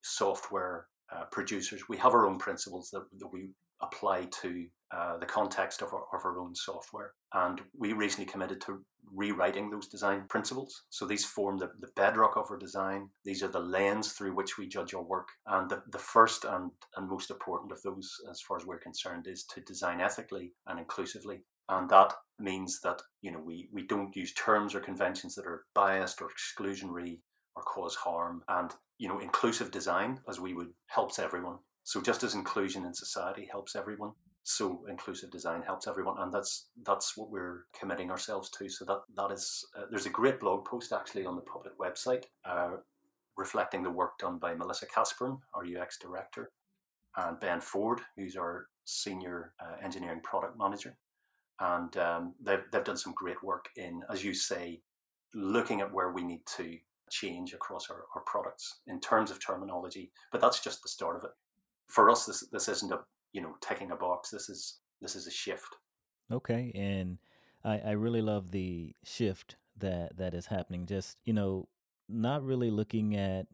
software 0.02 0.86
uh, 1.14 1.24
producers, 1.32 1.88
we 1.88 1.96
have 1.98 2.12
our 2.12 2.26
own 2.26 2.38
principles 2.38 2.90
that, 2.90 3.04
that 3.18 3.32
we 3.32 3.50
apply 3.82 4.24
to 4.42 4.66
uh, 4.92 5.16
the 5.18 5.26
context 5.26 5.82
of 5.82 5.92
our, 5.92 6.04
of 6.12 6.24
our 6.24 6.38
own 6.38 6.54
software. 6.54 7.12
And 7.32 7.60
we 7.78 7.92
recently 7.92 8.30
committed 8.30 8.60
to 8.62 8.84
rewriting 9.12 9.70
those 9.70 9.88
design 9.88 10.24
principles. 10.28 10.84
So 10.90 11.06
these 11.06 11.24
form 11.24 11.58
the, 11.58 11.70
the 11.80 11.90
bedrock 11.96 12.36
of 12.36 12.46
our 12.50 12.58
design. 12.58 13.08
These 13.24 13.42
are 13.42 13.48
the 13.48 13.60
lens 13.60 14.12
through 14.12 14.34
which 14.34 14.58
we 14.58 14.68
judge 14.68 14.94
our 14.94 15.02
work. 15.02 15.28
And 15.46 15.70
the, 15.70 15.82
the 15.90 15.98
first 15.98 16.44
and, 16.44 16.70
and 16.96 17.08
most 17.08 17.30
important 17.30 17.72
of 17.72 17.82
those, 17.82 18.10
as 18.30 18.40
far 18.40 18.56
as 18.56 18.66
we're 18.66 18.78
concerned, 18.78 19.26
is 19.26 19.44
to 19.54 19.60
design 19.60 20.00
ethically 20.00 20.52
and 20.66 20.78
inclusively. 20.78 21.44
And 21.68 21.88
that 21.90 22.12
means 22.40 22.80
that 22.82 23.00
you 23.22 23.30
know 23.30 23.40
we, 23.44 23.68
we 23.72 23.86
don't 23.86 24.14
use 24.16 24.34
terms 24.34 24.74
or 24.74 24.80
conventions 24.80 25.36
that 25.36 25.46
are 25.46 25.64
biased 25.72 26.20
or 26.20 26.28
exclusionary 26.28 27.20
or 27.60 27.62
cause 27.62 27.94
harm. 27.94 28.42
And 28.48 28.72
you 28.98 29.08
know, 29.08 29.18
inclusive 29.18 29.70
design, 29.70 30.20
as 30.28 30.40
we 30.40 30.54
would, 30.54 30.68
helps 30.86 31.18
everyone. 31.18 31.58
So 31.84 32.00
just 32.00 32.22
as 32.22 32.34
inclusion 32.34 32.84
in 32.84 32.94
society 32.94 33.48
helps 33.50 33.74
everyone, 33.74 34.12
so 34.42 34.84
inclusive 34.88 35.30
design 35.30 35.62
helps 35.62 35.86
everyone, 35.86 36.16
and 36.18 36.32
that's 36.32 36.68
that's 36.84 37.16
what 37.16 37.30
we're 37.30 37.64
committing 37.78 38.10
ourselves 38.10 38.50
to. 38.50 38.68
So 38.68 38.84
that 38.86 39.00
that 39.16 39.32
is 39.32 39.64
uh, 39.76 39.84
there's 39.90 40.06
a 40.06 40.10
great 40.10 40.40
blog 40.40 40.64
post 40.64 40.92
actually 40.92 41.26
on 41.26 41.36
the 41.36 41.42
public 41.42 41.78
website 41.78 42.24
uh, 42.44 42.76
reflecting 43.36 43.82
the 43.82 43.90
work 43.90 44.18
done 44.18 44.38
by 44.38 44.54
Melissa 44.54 44.86
Casperin, 44.86 45.38
our 45.54 45.64
UX 45.64 45.98
director, 45.98 46.50
and 47.16 47.40
Ben 47.40 47.60
Ford, 47.60 48.00
who's 48.16 48.36
our 48.36 48.66
senior 48.84 49.52
uh, 49.60 49.76
engineering 49.84 50.20
product 50.22 50.58
manager, 50.58 50.96
and 51.60 51.96
um, 51.96 52.34
they've 52.40 52.64
they've 52.72 52.84
done 52.84 52.96
some 52.96 53.14
great 53.14 53.42
work 53.42 53.66
in, 53.76 54.02
as 54.10 54.24
you 54.24 54.34
say, 54.34 54.80
looking 55.34 55.80
at 55.80 55.92
where 55.92 56.12
we 56.12 56.22
need 56.22 56.42
to 56.56 56.78
change 57.10 57.52
across 57.52 57.90
our, 57.90 58.04
our 58.14 58.22
products 58.22 58.80
in 58.86 59.00
terms 59.00 59.30
of 59.30 59.44
terminology. 59.44 60.10
But 60.32 60.40
that's 60.40 60.60
just 60.60 60.82
the 60.82 60.88
start 60.88 61.16
of 61.16 61.24
it. 61.24 61.30
For 61.88 62.08
us, 62.08 62.24
this 62.24 62.46
this 62.52 62.68
isn't 62.68 62.92
a 62.92 63.00
you 63.32 63.42
know 63.42 63.54
ticking 63.60 63.90
a 63.90 63.96
box. 63.96 64.30
This 64.30 64.48
is 64.48 64.78
this 65.00 65.16
is 65.16 65.26
a 65.26 65.30
shift. 65.30 65.76
Okay, 66.32 66.72
and 66.74 67.18
I, 67.64 67.78
I 67.78 67.90
really 67.92 68.22
love 68.22 68.50
the 68.50 68.94
shift 69.04 69.56
that 69.78 70.16
that 70.16 70.34
is 70.34 70.46
happening. 70.46 70.86
Just 70.86 71.16
you 71.24 71.32
know, 71.32 71.68
not 72.08 72.44
really 72.44 72.70
looking 72.70 73.16
at 73.16 73.46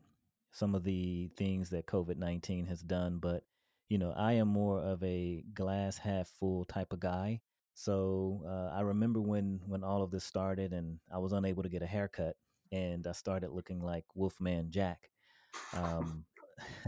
some 0.53 0.75
of 0.75 0.85
the 0.85 1.31
things 1.37 1.71
that 1.71 1.87
COVID 1.87 2.19
nineteen 2.19 2.67
has 2.67 2.83
done, 2.83 3.19
but 3.19 3.45
you 3.89 3.99
know, 3.99 4.13
I 4.17 4.33
am 4.35 4.49
more 4.49 4.81
of 4.81 5.03
a 5.03 5.45
glass 5.55 5.99
half 5.99 6.29
full 6.29 6.65
type 6.65 6.93
of 6.93 7.01
guy. 7.01 7.41
So 7.75 8.43
uh, 8.47 8.75
I 8.77 8.81
remember 8.81 9.21
when 9.21 9.61
when 9.67 9.85
all 9.85 10.03
of 10.03 10.11
this 10.11 10.25
started, 10.25 10.73
and 10.73 10.99
I 11.13 11.19
was 11.19 11.33
unable 11.33 11.63
to 11.63 11.69
get 11.69 11.83
a 11.83 11.87
haircut, 11.87 12.37
and 12.73 13.07
I 13.07 13.13
started 13.13 13.51
looking 13.51 13.81
like 13.81 14.05
Wolfman 14.15 14.71
Jack. 14.71 15.11
Um, 15.73 16.25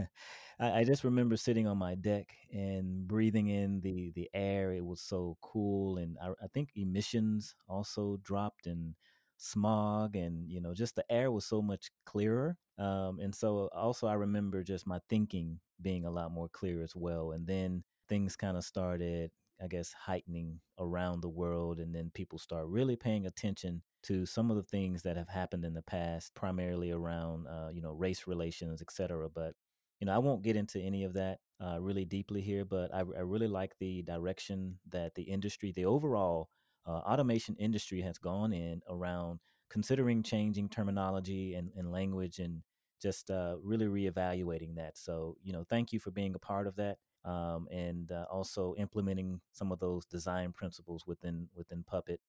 I, 0.59 0.79
I 0.79 0.83
just 0.83 1.03
remember 1.03 1.37
sitting 1.37 1.67
on 1.67 1.77
my 1.77 1.95
deck 1.95 2.35
and 2.51 3.07
breathing 3.07 3.47
in 3.47 3.81
the 3.81 4.11
the 4.15 4.29
air. 4.33 4.73
It 4.73 4.85
was 4.85 5.01
so 5.01 5.37
cool, 5.41 5.97
and 5.97 6.17
I, 6.21 6.29
I 6.43 6.47
think 6.53 6.69
emissions 6.75 7.55
also 7.67 8.17
dropped 8.23 8.67
and 8.67 8.95
smog 9.37 10.17
and 10.17 10.49
you 10.51 10.59
know 10.59 10.73
just 10.73 10.95
the 10.95 11.05
air 11.09 11.31
was 11.31 11.45
so 11.45 11.61
much 11.61 11.91
clearer 12.05 12.57
um, 12.77 13.19
and 13.21 13.33
so 13.33 13.69
also 13.73 14.05
i 14.05 14.13
remember 14.13 14.61
just 14.63 14.85
my 14.85 14.99
thinking 15.09 15.57
being 15.81 16.05
a 16.05 16.11
lot 16.11 16.29
more 16.29 16.49
clear 16.49 16.83
as 16.83 16.93
well 16.93 17.31
and 17.31 17.47
then 17.47 17.81
things 18.09 18.35
kind 18.35 18.57
of 18.57 18.65
started 18.65 19.31
i 19.63 19.67
guess 19.67 19.93
heightening 19.93 20.59
around 20.77 21.21
the 21.21 21.29
world 21.29 21.79
and 21.79 21.95
then 21.95 22.11
people 22.13 22.37
start 22.37 22.65
really 22.67 22.97
paying 22.97 23.25
attention 23.25 23.81
to 24.03 24.25
some 24.25 24.49
of 24.49 24.57
the 24.57 24.63
things 24.63 25.03
that 25.03 25.17
have 25.17 25.29
happened 25.29 25.65
in 25.65 25.73
the 25.73 25.81
past 25.81 26.33
primarily 26.35 26.91
around 26.91 27.47
uh, 27.47 27.69
you 27.73 27.81
know 27.81 27.91
race 27.91 28.27
relations 28.27 28.81
etc 28.81 29.29
but 29.33 29.53
you 29.99 30.05
know, 30.05 30.13
I 30.13 30.17
won't 30.17 30.43
get 30.43 30.55
into 30.55 30.79
any 30.79 31.03
of 31.03 31.13
that 31.13 31.39
uh, 31.63 31.79
really 31.79 32.05
deeply 32.05 32.41
here, 32.41 32.63
but 32.63 32.93
I, 32.93 32.99
I, 32.99 33.21
really 33.21 33.47
like 33.47 33.73
the 33.79 34.01
direction 34.03 34.79
that 34.89 35.13
the 35.15 35.23
industry, 35.23 35.73
the 35.73 35.85
overall 35.85 36.49
uh, 36.87 36.91
automation 36.91 37.55
industry 37.59 38.01
has 38.01 38.17
gone 38.17 38.53
in 38.53 38.81
around 38.89 39.39
considering 39.69 40.23
changing 40.23 40.69
terminology 40.69 41.55
and, 41.55 41.69
and 41.75 41.91
language 41.91 42.39
and 42.39 42.61
just 43.01 43.29
uh, 43.29 43.55
really 43.61 43.87
reevaluating 43.87 44.75
that. 44.75 44.97
So, 44.97 45.35
you 45.43 45.51
know, 45.51 45.65
thank 45.69 45.91
you 45.91 45.99
for 45.99 46.11
being 46.11 46.33
a 46.33 46.39
part 46.39 46.65
of 46.65 46.75
that. 46.77 46.97
Um, 47.25 47.67
and 47.69 48.09
uh, 48.13 48.25
also 48.31 48.73
implementing 48.77 49.41
some 49.51 49.73
of 49.73 49.79
those 49.79 50.05
design 50.05 50.53
principles 50.53 51.03
within 51.05 51.49
within 51.53 51.83
Puppet. 51.83 52.21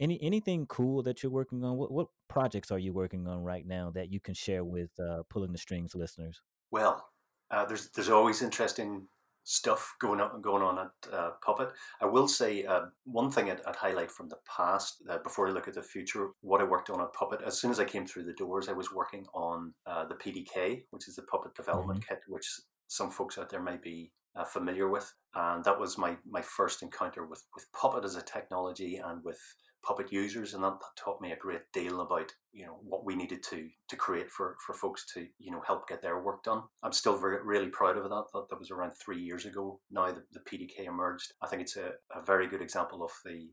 Any 0.00 0.18
anything 0.22 0.66
cool 0.66 1.02
that 1.02 1.22
you're 1.22 1.32
working 1.32 1.64
on? 1.64 1.76
What, 1.76 1.90
what 1.90 2.08
projects 2.28 2.70
are 2.70 2.78
you 2.78 2.92
working 2.92 3.26
on 3.26 3.42
right 3.42 3.66
now 3.66 3.90
that 3.94 4.12
you 4.12 4.20
can 4.20 4.34
share 4.34 4.64
with 4.64 4.90
uh, 5.00 5.22
pulling 5.28 5.52
the 5.52 5.58
strings 5.58 5.94
listeners? 5.94 6.40
Well, 6.70 7.08
uh, 7.50 7.64
there's 7.64 7.90
there's 7.90 8.10
always 8.10 8.42
interesting 8.42 9.08
stuff 9.50 9.94
going 9.98 10.20
on 10.20 10.42
going 10.42 10.62
on 10.62 10.78
at 10.78 11.12
uh, 11.12 11.30
Puppet. 11.44 11.70
I 12.02 12.06
will 12.06 12.28
say 12.28 12.64
uh, 12.64 12.82
one 13.04 13.30
thing 13.30 13.50
I'd, 13.50 13.62
I'd, 13.66 13.76
highlight 13.76 14.10
from 14.10 14.28
the 14.28 14.36
past 14.46 15.02
uh, 15.08 15.18
before 15.18 15.48
I 15.48 15.52
look 15.52 15.66
at 15.66 15.74
the 15.74 15.82
future. 15.82 16.28
What 16.42 16.60
I 16.60 16.64
worked 16.64 16.90
on 16.90 17.00
at 17.00 17.14
Puppet. 17.14 17.40
As 17.46 17.58
soon 17.58 17.70
as 17.70 17.80
I 17.80 17.84
came 17.84 18.06
through 18.06 18.24
the 18.24 18.34
doors, 18.34 18.68
I 18.68 18.72
was 18.72 18.92
working 18.92 19.24
on 19.34 19.72
uh, 19.86 20.04
the 20.04 20.16
PDK, 20.16 20.82
which 20.90 21.08
is 21.08 21.16
the 21.16 21.22
Puppet 21.22 21.54
Development 21.54 22.00
mm-hmm. 22.00 22.14
Kit, 22.14 22.22
which 22.28 22.46
some 22.88 23.10
folks 23.10 23.38
out 23.38 23.48
there 23.48 23.62
may 23.62 23.78
be 23.82 24.12
uh, 24.36 24.44
familiar 24.44 24.88
with, 24.88 25.10
and 25.34 25.64
that 25.64 25.80
was 25.80 25.96
my 25.96 26.16
my 26.28 26.42
first 26.42 26.82
encounter 26.82 27.24
with 27.24 27.42
with 27.54 27.64
Puppet 27.72 28.04
as 28.04 28.16
a 28.16 28.22
technology 28.22 28.96
and 28.96 29.24
with 29.24 29.40
puppet 29.84 30.12
users 30.12 30.54
and 30.54 30.62
that, 30.62 30.78
that, 30.80 31.02
taught 31.02 31.20
me 31.20 31.32
a 31.32 31.36
great 31.36 31.62
deal 31.72 32.00
about 32.00 32.32
you 32.52 32.66
know 32.66 32.78
what 32.82 33.04
we 33.04 33.14
needed 33.14 33.42
to 33.42 33.68
to 33.88 33.96
create 33.96 34.30
for 34.30 34.56
for 34.64 34.74
folks 34.74 35.04
to 35.14 35.26
you 35.38 35.50
know 35.50 35.62
help 35.66 35.88
get 35.88 36.02
their 36.02 36.22
work 36.22 36.42
done 36.42 36.62
i'm 36.82 36.92
still 36.92 37.16
very 37.16 37.38
really 37.44 37.68
proud 37.68 37.96
of 37.96 38.04
that 38.04 38.24
that, 38.32 38.46
that 38.50 38.58
was 38.58 38.70
around 38.70 38.92
three 38.92 39.20
years 39.20 39.44
ago 39.46 39.80
now 39.90 40.06
the, 40.06 40.22
the 40.32 40.40
pdk 40.40 40.86
emerged 40.86 41.32
i 41.42 41.46
think 41.46 41.62
it's 41.62 41.76
a, 41.76 41.92
a 42.14 42.22
very 42.24 42.46
good 42.46 42.62
example 42.62 43.02
of 43.02 43.10
the 43.24 43.48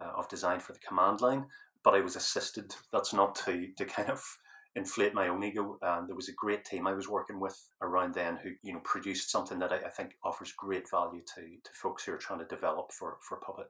uh, 0.00 0.12
of 0.16 0.28
design 0.28 0.60
for 0.60 0.72
the 0.72 0.78
command 0.86 1.20
line 1.20 1.44
but 1.84 1.94
i 1.94 2.00
was 2.00 2.16
assisted 2.16 2.74
that's 2.92 3.12
not 3.12 3.34
to 3.34 3.68
to 3.76 3.84
kind 3.84 4.08
of 4.08 4.22
inflate 4.76 5.14
my 5.14 5.28
own 5.28 5.42
ego. 5.42 5.78
Um, 5.82 6.06
there 6.06 6.16
was 6.16 6.28
a 6.28 6.34
great 6.34 6.64
team 6.64 6.86
I 6.86 6.92
was 6.92 7.08
working 7.08 7.40
with 7.40 7.58
around 7.82 8.14
then 8.14 8.38
who 8.42 8.50
you 8.62 8.72
know 8.72 8.80
produced 8.84 9.30
something 9.30 9.58
that 9.58 9.72
I, 9.72 9.76
I, 9.76 9.90
think 9.90 10.12
offers 10.22 10.52
great 10.52 10.88
value 10.88 11.22
to 11.34 11.40
to 11.42 11.70
folks 11.74 12.04
who 12.04 12.12
are 12.12 12.18
trying 12.18 12.38
to 12.40 12.44
develop 12.44 12.92
for 12.92 13.18
for 13.28 13.38
Puppet. 13.38 13.66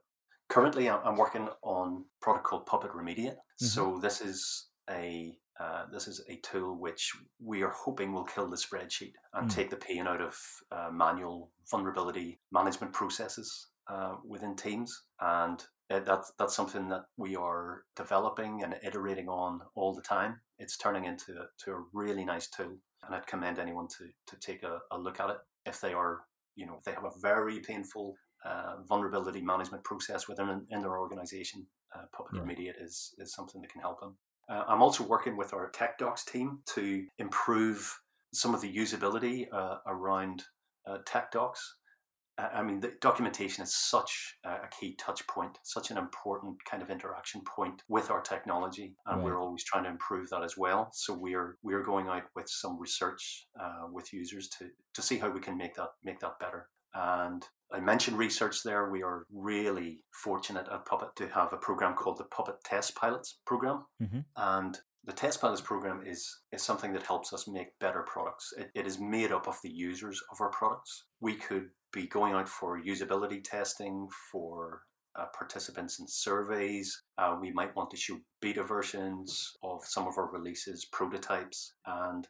Currently, 0.51 0.89
I'm 0.89 1.15
working 1.15 1.47
on 1.63 2.03
a 2.03 2.23
product 2.23 2.45
called 2.45 2.65
Puppet 2.65 2.91
Remediate. 2.91 3.37
Mm-hmm. 3.37 3.65
So 3.65 3.99
this 4.01 4.19
is 4.21 4.67
a 4.89 5.33
uh, 5.59 5.85
this 5.91 6.07
is 6.07 6.21
a 6.27 6.37
tool 6.37 6.79
which 6.79 7.11
we 7.39 7.61
are 7.61 7.69
hoping 7.69 8.11
will 8.11 8.23
kill 8.23 8.49
the 8.49 8.57
spreadsheet 8.57 9.13
and 9.33 9.47
mm. 9.47 9.53
take 9.53 9.69
the 9.69 9.75
pain 9.75 10.07
out 10.07 10.19
of 10.19 10.35
uh, 10.71 10.89
manual 10.91 11.51
vulnerability 11.69 12.39
management 12.51 12.91
processes 12.93 13.67
uh, 13.87 14.15
within 14.27 14.55
teams. 14.55 15.03
And 15.19 15.63
uh, 15.91 15.99
that's 15.99 16.33
that's 16.39 16.55
something 16.55 16.89
that 16.89 17.03
we 17.15 17.35
are 17.35 17.83
developing 17.95 18.63
and 18.63 18.75
iterating 18.83 19.29
on 19.29 19.61
all 19.75 19.93
the 19.93 20.01
time. 20.01 20.41
It's 20.57 20.77
turning 20.77 21.05
into 21.05 21.33
to 21.63 21.71
a 21.71 21.83
really 21.93 22.25
nice 22.25 22.49
tool, 22.49 22.77
and 23.05 23.15
I'd 23.15 23.27
commend 23.27 23.59
anyone 23.59 23.87
to 23.99 24.05
to 24.27 24.39
take 24.39 24.63
a, 24.63 24.79
a 24.91 24.97
look 24.97 25.19
at 25.19 25.29
it 25.29 25.37
if 25.65 25.79
they 25.79 25.93
are 25.93 26.21
you 26.55 26.65
know 26.65 26.75
if 26.77 26.83
they 26.83 26.91
have 26.91 27.05
a 27.05 27.19
very 27.21 27.59
painful 27.59 28.15
uh, 28.45 28.77
vulnerability 28.87 29.41
management 29.41 29.83
process 29.83 30.27
within 30.27 30.65
in 30.69 30.81
their 30.81 30.97
organization. 30.97 31.65
Uh, 31.95 32.03
Puppet. 32.15 32.41
Remediate 32.41 32.81
is 32.81 33.13
is 33.17 33.33
something 33.33 33.61
that 33.61 33.71
can 33.71 33.81
help 33.81 33.99
them. 33.99 34.15
Uh, 34.49 34.63
I'm 34.67 34.81
also 34.81 35.03
working 35.03 35.37
with 35.37 35.53
our 35.53 35.69
tech 35.69 35.97
docs 35.97 36.25
team 36.25 36.59
to 36.73 37.05
improve 37.19 37.99
some 38.33 38.55
of 38.55 38.61
the 38.61 38.73
usability 38.73 39.47
uh, 39.51 39.77
around 39.85 40.43
uh, 40.87 40.97
tech 41.05 41.31
docs. 41.31 41.75
I 42.37 42.63
mean, 42.63 42.79
the 42.79 42.93
documentation 43.01 43.61
is 43.61 43.75
such 43.75 44.37
a 44.45 44.67
key 44.79 44.95
touch 44.95 45.27
point, 45.27 45.59
such 45.63 45.91
an 45.91 45.97
important 45.97 46.55
kind 46.65 46.81
of 46.81 46.89
interaction 46.89 47.41
point 47.41 47.83
with 47.87 48.09
our 48.09 48.21
technology, 48.21 48.95
and 49.05 49.17
right. 49.17 49.25
we're 49.25 49.39
always 49.39 49.63
trying 49.63 49.83
to 49.83 49.89
improve 49.91 50.29
that 50.29 50.41
as 50.41 50.57
well. 50.57 50.89
So 50.93 51.13
we're 51.13 51.57
we're 51.61 51.83
going 51.83 52.07
out 52.07 52.23
with 52.35 52.49
some 52.49 52.79
research 52.79 53.47
uh, 53.61 53.87
with 53.91 54.11
users 54.11 54.47
to 54.57 54.69
to 54.93 55.01
see 55.03 55.19
how 55.19 55.29
we 55.29 55.39
can 55.39 55.57
make 55.57 55.75
that 55.75 55.89
make 56.03 56.19
that 56.21 56.39
better. 56.39 56.67
And 56.95 57.45
I 57.73 57.79
mentioned 57.79 58.17
research 58.17 58.63
there. 58.63 58.89
We 58.89 59.03
are 59.03 59.25
really 59.31 60.03
fortunate 60.11 60.67
at 60.71 60.85
Puppet 60.85 61.15
to 61.17 61.27
have 61.29 61.53
a 61.53 61.57
program 61.57 61.95
called 61.95 62.17
the 62.17 62.25
Puppet 62.25 62.55
Test 62.63 62.95
Pilots 62.95 63.39
program. 63.45 63.85
Mm-hmm. 64.01 64.19
And 64.35 64.77
the 65.03 65.13
Test 65.13 65.41
Pilots 65.41 65.61
program 65.61 66.03
is, 66.05 66.39
is 66.51 66.61
something 66.61 66.93
that 66.93 67.05
helps 67.05 67.33
us 67.33 67.47
make 67.47 67.79
better 67.79 68.03
products. 68.03 68.53
It, 68.57 68.71
it 68.75 68.85
is 68.85 68.99
made 68.99 69.31
up 69.31 69.47
of 69.47 69.57
the 69.63 69.71
users 69.71 70.21
of 70.31 70.41
our 70.41 70.49
products. 70.51 71.05
We 71.21 71.35
could 71.35 71.69
be 71.93 72.07
going 72.07 72.33
out 72.33 72.47
for 72.47 72.81
usability 72.81 73.43
testing 73.43 74.07
for 74.31 74.81
uh, 75.17 75.25
participants 75.37 75.99
in 75.99 76.07
surveys. 76.07 77.03
Uh, 77.17 77.37
we 77.39 77.51
might 77.51 77.75
want 77.75 77.89
to 77.91 77.97
show 77.97 78.17
beta 78.41 78.63
versions 78.63 79.53
of 79.63 79.83
some 79.83 80.07
of 80.07 80.17
our 80.17 80.31
releases, 80.31 80.85
prototypes, 80.85 81.73
and 81.85 82.27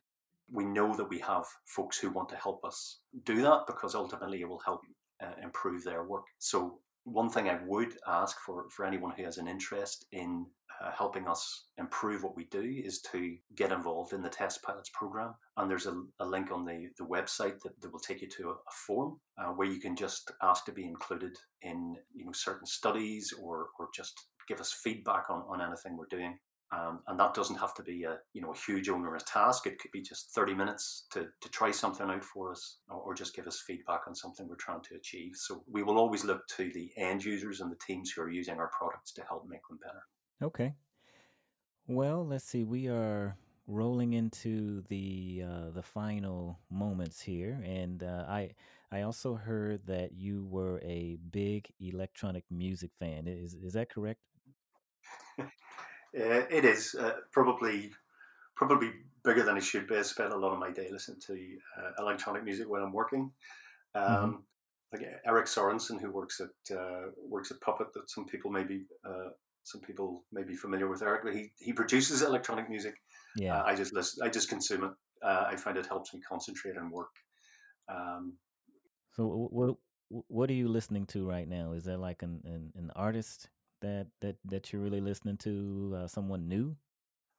we 0.51 0.65
know 0.65 0.95
that 0.95 1.09
we 1.09 1.19
have 1.19 1.45
folks 1.65 1.97
who 1.97 2.09
want 2.09 2.29
to 2.29 2.35
help 2.35 2.65
us 2.65 2.99
do 3.23 3.41
that 3.41 3.61
because 3.67 3.95
ultimately 3.95 4.41
it 4.41 4.49
will 4.49 4.61
help 4.65 4.81
uh, 5.21 5.33
improve 5.43 5.83
their 5.83 6.03
work. 6.03 6.25
So 6.39 6.79
one 7.03 7.29
thing 7.29 7.49
I 7.49 7.59
would 7.65 7.93
ask 8.07 8.37
for, 8.39 8.69
for 8.69 8.85
anyone 8.85 9.13
who 9.15 9.23
has 9.23 9.37
an 9.37 9.47
interest 9.47 10.05
in 10.11 10.45
uh, 10.81 10.91
helping 10.97 11.27
us 11.27 11.65
improve 11.77 12.23
what 12.23 12.35
we 12.35 12.45
do 12.45 12.81
is 12.83 13.01
to 13.01 13.35
get 13.55 13.71
involved 13.71 14.13
in 14.13 14.21
the 14.21 14.29
test 14.29 14.63
pilots 14.63 14.89
program. 14.93 15.33
And 15.57 15.69
there's 15.69 15.85
a, 15.85 16.03
a 16.19 16.25
link 16.25 16.51
on 16.51 16.65
the, 16.65 16.89
the 16.97 17.05
website 17.05 17.59
that, 17.61 17.79
that 17.81 17.91
will 17.91 17.99
take 17.99 18.21
you 18.21 18.29
to 18.29 18.49
a, 18.49 18.53
a 18.53 18.71
form 18.87 19.19
uh, 19.37 19.51
where 19.51 19.67
you 19.67 19.79
can 19.79 19.95
just 19.95 20.31
ask 20.41 20.65
to 20.65 20.71
be 20.71 20.85
included 20.85 21.37
in 21.61 21.97
you 22.15 22.25
know 22.25 22.31
certain 22.31 22.65
studies 22.65 23.33
or, 23.41 23.67
or 23.79 23.89
just 23.95 24.27
give 24.47 24.59
us 24.59 24.73
feedback 24.83 25.29
on, 25.29 25.43
on 25.47 25.61
anything 25.61 25.97
we're 25.97 26.05
doing. 26.09 26.37
Um, 26.73 26.99
and 27.07 27.19
that 27.19 27.33
doesn't 27.33 27.57
have 27.57 27.73
to 27.75 27.83
be 27.83 28.03
a 28.03 28.17
you 28.33 28.41
know 28.41 28.51
a 28.51 28.57
huge 28.57 28.87
onerous 28.87 29.23
task. 29.23 29.67
It 29.67 29.77
could 29.79 29.91
be 29.91 30.01
just 30.01 30.31
30 30.31 30.53
minutes 30.53 31.05
to, 31.11 31.27
to 31.41 31.49
try 31.49 31.69
something 31.71 32.09
out 32.09 32.23
for 32.23 32.51
us 32.51 32.77
or, 32.89 33.01
or, 33.01 33.13
just 33.13 33.35
give 33.35 33.45
us 33.45 33.59
feedback 33.59 34.01
on 34.07 34.15
something 34.15 34.47
we're 34.47 34.55
trying 34.55 34.81
to 34.83 34.95
achieve. 34.95 35.33
So 35.35 35.63
we 35.69 35.83
will 35.83 35.97
always 35.97 36.23
look 36.23 36.47
to 36.55 36.71
the 36.71 36.91
end 36.95 37.25
users 37.25 37.59
and 37.59 37.69
the 37.69 37.77
teams 37.85 38.11
who 38.11 38.21
are 38.21 38.29
using 38.29 38.57
our 38.57 38.69
products 38.69 39.11
to 39.13 39.23
help 39.27 39.45
make 39.49 39.67
them 39.67 39.79
better. 39.83 40.01
Okay. 40.41 40.73
Well, 41.87 42.25
let's 42.25 42.45
see. 42.45 42.63
We 42.63 42.87
are 42.87 43.35
rolling 43.67 44.13
into 44.13 44.81
the 44.87 45.43
uh, 45.45 45.71
the 45.71 45.83
final 45.83 46.59
moments 46.69 47.19
here, 47.19 47.61
and 47.65 48.01
uh, 48.01 48.25
I 48.29 48.51
I 48.93 49.01
also 49.01 49.35
heard 49.35 49.87
that 49.87 50.13
you 50.13 50.45
were 50.49 50.79
a 50.83 51.17
big 51.31 51.69
electronic 51.81 52.45
music 52.49 52.91
fan. 52.97 53.27
Is 53.27 53.55
is 53.55 53.73
that 53.73 53.89
correct? 53.89 54.21
Uh, 56.17 56.43
it 56.49 56.65
is 56.65 56.95
uh, 56.99 57.13
probably 57.31 57.91
probably 58.55 58.91
bigger 59.23 59.43
than 59.43 59.57
it 59.57 59.63
should 59.63 59.87
be. 59.87 59.95
I 59.95 60.01
spend 60.01 60.33
a 60.33 60.37
lot 60.37 60.53
of 60.53 60.59
my 60.59 60.71
day 60.71 60.89
listening 60.91 61.21
to 61.27 61.33
uh, 61.33 61.91
electronic 61.99 62.43
music 62.43 62.69
when 62.69 62.81
I'm 62.81 62.91
working. 62.91 63.31
Mm-hmm. 63.95 64.13
Um, 64.13 64.31
mm-hmm. 64.31 64.39
Like 64.93 65.21
Eric 65.25 65.45
Sorensen, 65.45 66.01
who 66.01 66.11
works 66.11 66.41
at 66.41 66.75
uh, 66.77 67.11
works 67.25 67.49
at 67.49 67.61
Puppet, 67.61 67.93
that 67.93 68.09
some 68.09 68.25
people 68.25 68.51
may 68.51 68.63
be 68.63 68.83
uh, 69.05 69.29
some 69.63 69.79
people 69.79 70.25
may 70.33 70.43
be 70.43 70.55
familiar 70.55 70.89
with 70.89 71.01
Eric, 71.01 71.23
but 71.23 71.33
he 71.33 71.51
he 71.59 71.71
produces 71.71 72.21
electronic 72.21 72.69
music. 72.69 72.95
Yeah, 73.37 73.57
uh, 73.57 73.63
I 73.63 73.75
just 73.75 73.93
listen, 73.93 74.25
I 74.25 74.29
just 74.29 74.49
consume 74.49 74.83
it. 74.83 74.91
I 75.23 75.55
find 75.55 75.77
it 75.77 75.85
helps 75.85 76.13
me 76.13 76.19
concentrate 76.27 76.75
and 76.75 76.91
work. 76.91 77.11
Um, 77.87 78.33
so 79.15 79.47
what 79.51 79.77
what 80.27 80.49
are 80.49 80.53
you 80.53 80.67
listening 80.67 81.05
to 81.07 81.25
right 81.25 81.47
now? 81.47 81.71
Is 81.71 81.85
there 81.85 81.97
like 81.97 82.21
an, 82.21 82.41
an, 82.43 82.73
an 82.75 82.91
artist 82.95 83.49
that 83.81 84.07
that 84.21 84.37
that 84.45 84.71
you're 84.71 84.81
really 84.81 85.01
listening 85.01 85.37
to? 85.37 85.97
Uh, 85.97 86.07
someone 86.07 86.47
new? 86.47 86.75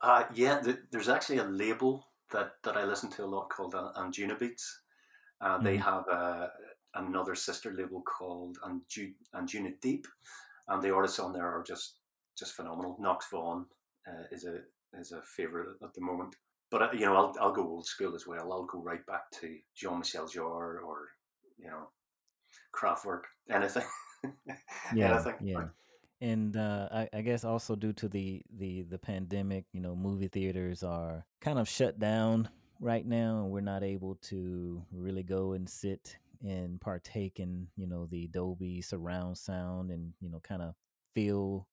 Uh, 0.00 0.24
yeah, 0.34 0.60
th- 0.60 0.78
there's 0.90 1.08
actually 1.08 1.38
a 1.38 1.44
label 1.44 2.04
that 2.32 2.52
that 2.64 2.76
I 2.76 2.84
listen 2.84 3.10
to 3.12 3.24
a 3.24 3.26
lot 3.26 3.48
called 3.50 3.74
uh, 3.74 3.92
Anjunabeats. 3.96 4.64
Uh, 5.40 5.54
mm-hmm. 5.56 5.64
They 5.64 5.76
have 5.76 6.04
uh, 6.10 6.48
another 6.94 7.34
sister 7.34 7.72
label 7.72 8.02
called 8.02 8.58
Anju- 8.64 9.14
Anjunadeep, 9.34 10.04
and 10.68 10.82
the 10.82 10.94
artists 10.94 11.18
on 11.18 11.32
there 11.32 11.46
are 11.46 11.62
just 11.62 11.98
just 12.38 12.54
phenomenal. 12.54 12.96
Nox 13.00 13.26
Vahn 13.32 13.64
uh, 14.08 14.24
is 14.30 14.44
a 14.44 14.58
is 14.98 15.12
a 15.12 15.22
favorite 15.22 15.68
at 15.82 15.94
the 15.94 16.00
moment. 16.00 16.34
But 16.70 16.82
uh, 16.82 16.88
you 16.92 17.06
know, 17.06 17.16
I'll 17.16 17.34
I'll 17.40 17.52
go 17.52 17.66
old 17.66 17.86
school 17.86 18.14
as 18.14 18.26
well. 18.26 18.52
I'll 18.52 18.64
go 18.64 18.82
right 18.82 19.04
back 19.06 19.30
to 19.40 19.56
Jean 19.74 20.00
Michel 20.00 20.26
Jarre 20.26 20.82
or 20.84 21.08
you 21.58 21.68
know, 21.68 21.90
Kraftwerk, 22.74 23.22
anything. 23.50 23.84
yeah, 24.94 25.14
anything. 25.14 25.34
Yeah 25.42 25.64
and 26.22 26.56
uh, 26.56 26.88
I, 26.92 27.08
I, 27.12 27.20
guess 27.20 27.42
also 27.42 27.74
due 27.74 27.92
to 27.94 28.08
the, 28.08 28.42
the 28.56 28.82
the 28.82 28.98
pandemic, 28.98 29.64
you 29.72 29.80
know, 29.80 29.96
movie 29.96 30.28
theaters 30.28 30.84
are 30.84 31.26
kind 31.40 31.58
of 31.58 31.68
shut 31.68 31.98
down 31.98 32.48
right 32.78 33.04
now, 33.04 33.42
and 33.42 33.50
we're 33.50 33.60
not 33.60 33.82
able 33.82 34.14
to 34.30 34.80
really 34.92 35.24
go 35.24 35.54
and 35.54 35.68
sit 35.68 36.16
and 36.44 36.80
partake 36.80 37.40
in 37.40 37.66
you 37.76 37.88
know 37.88 38.06
the 38.06 38.28
Dolby 38.28 38.80
surround 38.82 39.36
sound 39.36 39.90
and 39.90 40.12
you 40.20 40.30
know 40.30 40.40
kind 40.40 40.62
of 40.62 40.74
feel 41.12 41.66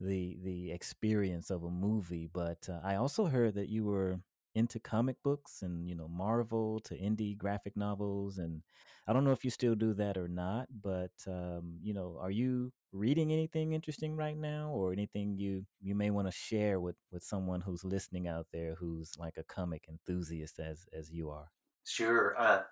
the 0.00 0.38
the 0.42 0.72
experience 0.72 1.50
of 1.50 1.64
a 1.64 1.70
movie. 1.70 2.30
But 2.32 2.66
uh, 2.70 2.80
I 2.82 2.94
also 2.94 3.26
heard 3.26 3.54
that 3.56 3.68
you 3.68 3.84
were 3.84 4.18
into 4.54 4.80
comic 4.80 5.16
books 5.22 5.62
and 5.62 5.88
you 5.88 5.94
know 5.94 6.08
Marvel 6.08 6.80
to 6.80 6.94
indie 6.94 7.36
graphic 7.36 7.76
novels 7.76 8.38
and 8.38 8.62
I 9.06 9.12
don't 9.12 9.24
know 9.24 9.32
if 9.32 9.44
you 9.44 9.50
still 9.50 9.74
do 9.74 9.94
that 9.94 10.16
or 10.16 10.28
not 10.28 10.66
but 10.82 11.12
um, 11.26 11.78
you 11.82 11.94
know 11.94 12.18
are 12.20 12.30
you 12.30 12.72
reading 12.92 13.32
anything 13.32 13.72
interesting 13.72 14.16
right 14.16 14.36
now 14.36 14.70
or 14.70 14.92
anything 14.92 15.36
you 15.36 15.64
you 15.80 15.94
may 15.94 16.10
want 16.10 16.26
to 16.26 16.32
share 16.32 16.80
with 16.80 16.96
with 17.12 17.22
someone 17.22 17.60
who's 17.60 17.84
listening 17.84 18.26
out 18.26 18.46
there 18.52 18.74
who's 18.74 19.12
like 19.18 19.34
a 19.36 19.44
comic 19.44 19.86
enthusiast 19.88 20.58
as 20.58 20.86
as 20.92 21.10
you 21.10 21.30
are? 21.30 21.48
Sure 21.84 22.34
uh, 22.38 22.62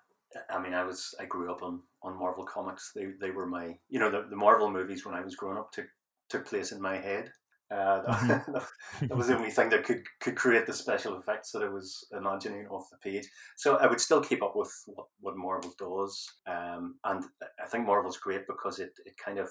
I 0.49 0.59
mean 0.59 0.73
I 0.73 0.83
was 0.83 1.15
I 1.19 1.25
grew 1.25 1.51
up 1.51 1.63
on 1.63 1.81
on 2.03 2.19
Marvel 2.19 2.45
comics. 2.45 2.91
They 2.93 3.07
they 3.19 3.31
were 3.31 3.45
my 3.45 3.77
you 3.89 3.99
know 3.99 4.11
the, 4.11 4.27
the 4.29 4.35
Marvel 4.35 4.69
movies 4.69 5.05
when 5.05 5.15
I 5.15 5.21
was 5.21 5.35
growing 5.35 5.57
up 5.57 5.71
took 5.71 5.87
took 6.29 6.45
place 6.45 6.71
in 6.71 6.81
my 6.81 6.97
head 6.97 7.31
uh, 7.71 8.01
mm-hmm. 8.07 9.07
that 9.07 9.17
was 9.17 9.27
the 9.27 9.37
only 9.37 9.51
thing 9.51 9.69
that 9.69 9.83
could 9.83 10.03
could 10.19 10.35
create 10.35 10.65
the 10.65 10.73
special 10.73 11.17
effects 11.17 11.51
that 11.51 11.63
I 11.63 11.69
was 11.69 12.05
imagining 12.11 12.67
off 12.67 12.89
the 12.89 12.97
page. 12.97 13.27
So 13.57 13.77
I 13.77 13.87
would 13.87 14.01
still 14.01 14.21
keep 14.21 14.41
up 14.41 14.55
with 14.55 14.71
what, 14.87 15.07
what 15.19 15.37
Marvel 15.37 15.73
does, 15.77 16.27
um, 16.47 16.95
and 17.03 17.23
I 17.63 17.67
think 17.67 17.85
Marvel's 17.85 18.17
great 18.17 18.47
because 18.47 18.79
it, 18.79 18.91
it 19.05 19.13
kind 19.23 19.37
of 19.37 19.49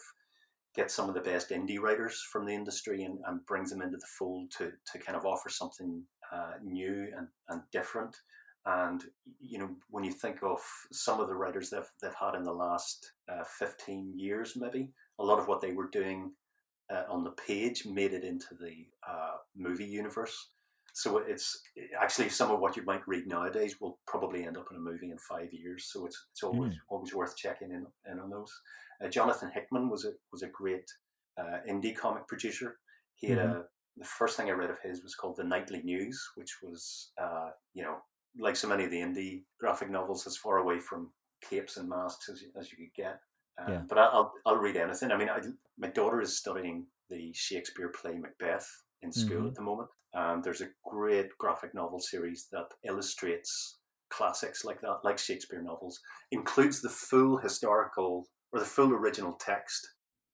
gets 0.75 0.95
some 0.95 1.09
of 1.09 1.15
the 1.15 1.21
best 1.21 1.51
indie 1.51 1.81
writers 1.81 2.25
from 2.31 2.45
the 2.45 2.55
industry 2.55 3.03
and, 3.05 3.19
and 3.27 3.45
brings 3.47 3.71
them 3.71 3.83
into 3.83 3.97
the 3.97 4.07
fold 4.19 4.51
to 4.59 4.73
to 4.93 4.99
kind 4.99 5.17
of 5.17 5.25
offer 5.25 5.49
something 5.49 6.03
uh, 6.33 6.53
new 6.63 7.09
and, 7.17 7.29
and 7.49 7.63
different. 7.73 8.17
And 8.67 9.03
you 9.41 9.59
know, 9.59 9.71
when 9.91 10.05
you 10.05 10.13
think 10.13 10.43
of 10.43 10.59
some 10.93 11.21
of 11.21 11.29
the 11.29 11.37
writers 11.37 11.71
they've 11.71 11.91
they've 12.03 12.13
had 12.21 12.35
in 12.35 12.43
the 12.43 12.53
last 12.53 13.13
uh, 13.31 13.45
fifteen 13.59 14.13
years, 14.17 14.55
maybe 14.57 14.91
a 15.21 15.25
lot 15.25 15.39
of 15.39 15.47
what 15.47 15.61
they 15.61 15.73
were 15.73 15.89
doing 15.89 16.33
uh, 16.93 17.05
on 17.11 17.25
the 17.25 17.31
page 17.31 17.85
made 17.87 18.13
it 18.13 18.25
into 18.25 18.55
the 18.61 18.87
uh, 19.09 19.37
movie 19.57 19.85
universe. 19.85 20.51
So 20.95 21.19
it's 21.19 21.63
actually 22.01 22.29
some 22.29 22.51
of 22.51 22.61
what 22.61 22.77
you 22.77 22.85
might 22.85 23.07
read 23.07 23.27
nowadays 23.27 23.77
will 23.81 23.99
probably 24.07 24.45
end 24.45 24.57
up 24.57 24.67
in 24.71 24.77
a 24.77 24.81
movie 24.81 25.11
in 25.11 25.19
five 25.19 25.53
years. 25.53 25.91
So 25.93 26.07
it's 26.07 26.27
it's 26.33 26.43
always 26.43 26.73
mm. 26.73 26.79
always 26.89 27.15
worth 27.15 27.37
checking 27.37 27.71
in, 27.71 27.87
in 28.11 28.19
on 28.19 28.31
those. 28.31 28.53
Uh, 29.05 29.09
Jonathan 29.09 29.51
Hickman 29.55 29.89
was 29.91 30.05
a 30.05 30.13
was 30.33 30.43
a 30.43 30.49
great 30.49 30.91
uh, 31.39 31.59
indie 31.71 31.97
comic 31.97 32.27
producer. 32.27 32.79
He 33.15 33.29
had 33.29 33.39
mm-hmm. 33.39 33.59
a 33.59 33.65
the 33.99 34.05
first 34.05 34.37
thing 34.37 34.49
I 34.49 34.53
read 34.53 34.71
of 34.71 34.79
his 34.83 35.03
was 35.03 35.15
called 35.15 35.37
the 35.37 35.45
Nightly 35.45 35.83
News, 35.83 36.21
which 36.37 36.57
was 36.63 37.11
uh, 37.21 37.51
you 37.75 37.83
know 37.83 37.99
like 38.39 38.57
so 38.57 38.69
many 38.69 38.85
of 38.85 38.91
the 38.91 39.01
indie 39.01 39.43
graphic 39.61 39.91
novels, 39.91 40.27
as 40.27 40.37
far 40.37 40.59
away 40.59 40.79
from 40.79 41.11
capes 41.49 41.77
and 41.77 41.89
masks 41.89 42.29
as, 42.29 42.43
as 42.59 42.71
you 42.71 42.79
could 42.79 42.95
get. 42.95 43.21
Um, 43.59 43.73
Yeah. 43.73 43.83
But 43.89 43.99
I'll 43.99 44.33
I'll 44.47 44.57
read 44.57 44.77
anything. 44.77 45.11
I 45.11 45.17
mean, 45.17 45.29
I, 45.29 45.41
my 45.77 45.89
daughter 45.89 46.21
is 46.21 46.37
studying 46.39 46.87
the 47.11 47.33
Shakespeare 47.33 47.89
play 47.91 48.17
Macbeth 48.19 48.69
in 49.03 49.13
school 49.13 49.47
Mhm. 49.47 49.49
at 49.49 49.55
the 49.55 49.63
moment. 49.63 49.91
Um, 50.15 50.43
there's 50.43 50.61
a 50.61 50.71
great 50.85 51.37
graphic 51.39 51.75
novel 51.75 52.01
series 52.01 52.49
that 52.53 52.69
illustrates 52.85 53.79
classics 54.11 54.65
like 54.65 54.81
that, 54.81 55.01
like 55.05 55.19
Shakespeare 55.19 55.63
novels, 55.63 56.01
includes 56.31 56.81
the 56.81 56.89
full 56.89 57.39
historical 57.39 58.27
or 58.53 58.61
the 58.61 58.65
full 58.67 58.93
original 58.93 59.35
text 59.35 59.87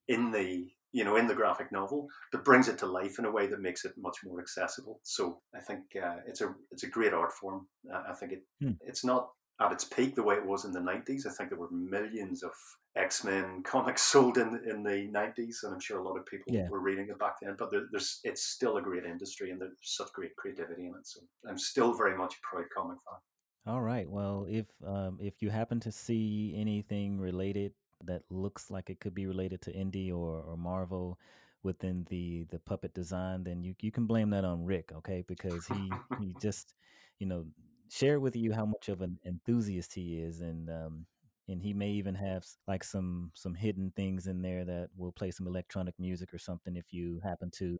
in 0.08 0.30
the 0.30 0.70
you 0.92 1.02
know 1.04 1.16
in 1.16 1.26
the 1.26 1.34
graphic 1.34 1.72
novel, 1.72 2.08
but 2.30 2.44
brings 2.44 2.68
it 2.68 2.78
to 2.78 2.87
life 2.87 3.18
in 3.18 3.24
a 3.24 3.30
way 3.30 3.46
that 3.48 3.60
makes 3.60 3.84
it 3.84 3.94
much 3.96 4.18
more 4.24 4.40
accessible. 4.40 5.00
So 5.02 5.42
I 5.54 5.60
think 5.60 5.96
uh, 5.96 6.18
it's 6.26 6.40
a 6.40 6.54
it's 6.70 6.84
a 6.84 6.88
great 6.90 7.12
art 7.14 7.32
form. 7.32 7.68
Uh, 7.92 8.02
I 8.08 8.14
think 8.14 8.32
it 8.32 8.42
Hmm. 8.60 8.78
it's 8.80 9.04
not 9.04 9.30
at 9.60 9.72
its 9.72 9.84
peak 9.84 10.14
the 10.14 10.22
way 10.22 10.34
it 10.36 10.46
was 10.46 10.64
in 10.64 10.72
the 10.72 10.80
90s. 10.80 11.26
I 11.26 11.30
think 11.30 11.50
there 11.50 11.58
were 11.58 11.70
millions 11.70 12.42
of 12.42 12.52
X 12.96 13.24
Men 13.24 13.62
comics 13.64 14.02
sold 14.02 14.38
in 14.38 14.60
in 14.68 14.82
the 14.82 15.08
90s, 15.12 15.62
and 15.62 15.72
I'm 15.74 15.80
sure 15.80 15.98
a 15.98 16.02
lot 16.08 16.18
of 16.18 16.26
people 16.26 16.52
Yeah. 16.52 16.68
were 16.68 16.80
reading 16.80 17.08
it 17.08 17.18
back 17.18 17.36
then. 17.40 17.56
But 17.58 17.70
there, 17.70 17.86
there's 17.90 18.20
it's 18.24 18.44
still 18.44 18.76
a 18.76 18.82
great 18.82 19.04
industry, 19.04 19.50
and 19.50 19.60
there's 19.60 19.76
such 19.82 20.12
great 20.12 20.36
creativity 20.36 20.86
in 20.86 20.94
it. 20.94 21.06
So 21.06 21.20
I'm 21.48 21.58
still 21.58 21.94
very 21.94 22.16
much 22.16 22.34
a 22.34 22.40
proud 22.54 22.66
comic 22.74 22.98
fan. 22.98 23.18
All 23.66 23.80
right. 23.80 24.08
Well, 24.08 24.46
if 24.48 24.66
um, 24.86 25.18
if 25.20 25.40
you 25.42 25.50
happen 25.50 25.80
to 25.80 25.92
see 25.92 26.54
anything 26.56 27.18
related 27.18 27.72
that 28.04 28.22
looks 28.30 28.70
like 28.70 28.90
it 28.90 29.00
could 29.00 29.14
be 29.14 29.26
related 29.26 29.62
to 29.62 29.72
Indie 29.72 30.12
or, 30.12 30.40
or 30.42 30.56
Marvel 30.58 31.18
within 31.62 32.04
the 32.10 32.44
the 32.50 32.58
puppet 32.58 32.92
design, 32.94 33.42
then 33.44 33.62
you 33.64 33.74
you 33.80 33.90
can 33.90 34.06
blame 34.06 34.30
that 34.30 34.44
on 34.44 34.64
Rick, 34.64 34.92
okay? 34.92 35.22
Because 35.26 35.66
he 35.66 36.02
he 36.18 36.34
just 36.40 36.74
you 37.18 37.26
know 37.26 37.46
share 37.90 38.20
with 38.20 38.37
you 38.37 38.53
how 38.53 38.66
much 38.66 38.88
of 38.88 39.01
an 39.01 39.18
enthusiast 39.25 39.94
he 39.94 40.18
is, 40.18 40.40
and 40.40 40.68
um, 40.70 41.07
and 41.49 41.62
he 41.62 41.73
may 41.73 41.90
even 41.90 42.14
have 42.14 42.44
like 42.66 42.85
some 42.85 43.31
some 43.35 43.55
hidden 43.55 43.92
things 43.97 44.27
in 44.27 44.42
there 44.42 44.64
that 44.64 44.88
will 44.97 45.12
play 45.12 45.31
some 45.31 45.47
electronic 45.47 45.94
music 45.99 46.33
or 46.33 46.38
something 46.38 46.77
if 46.77 46.92
you 46.92 47.20
happen 47.23 47.51
to 47.51 47.79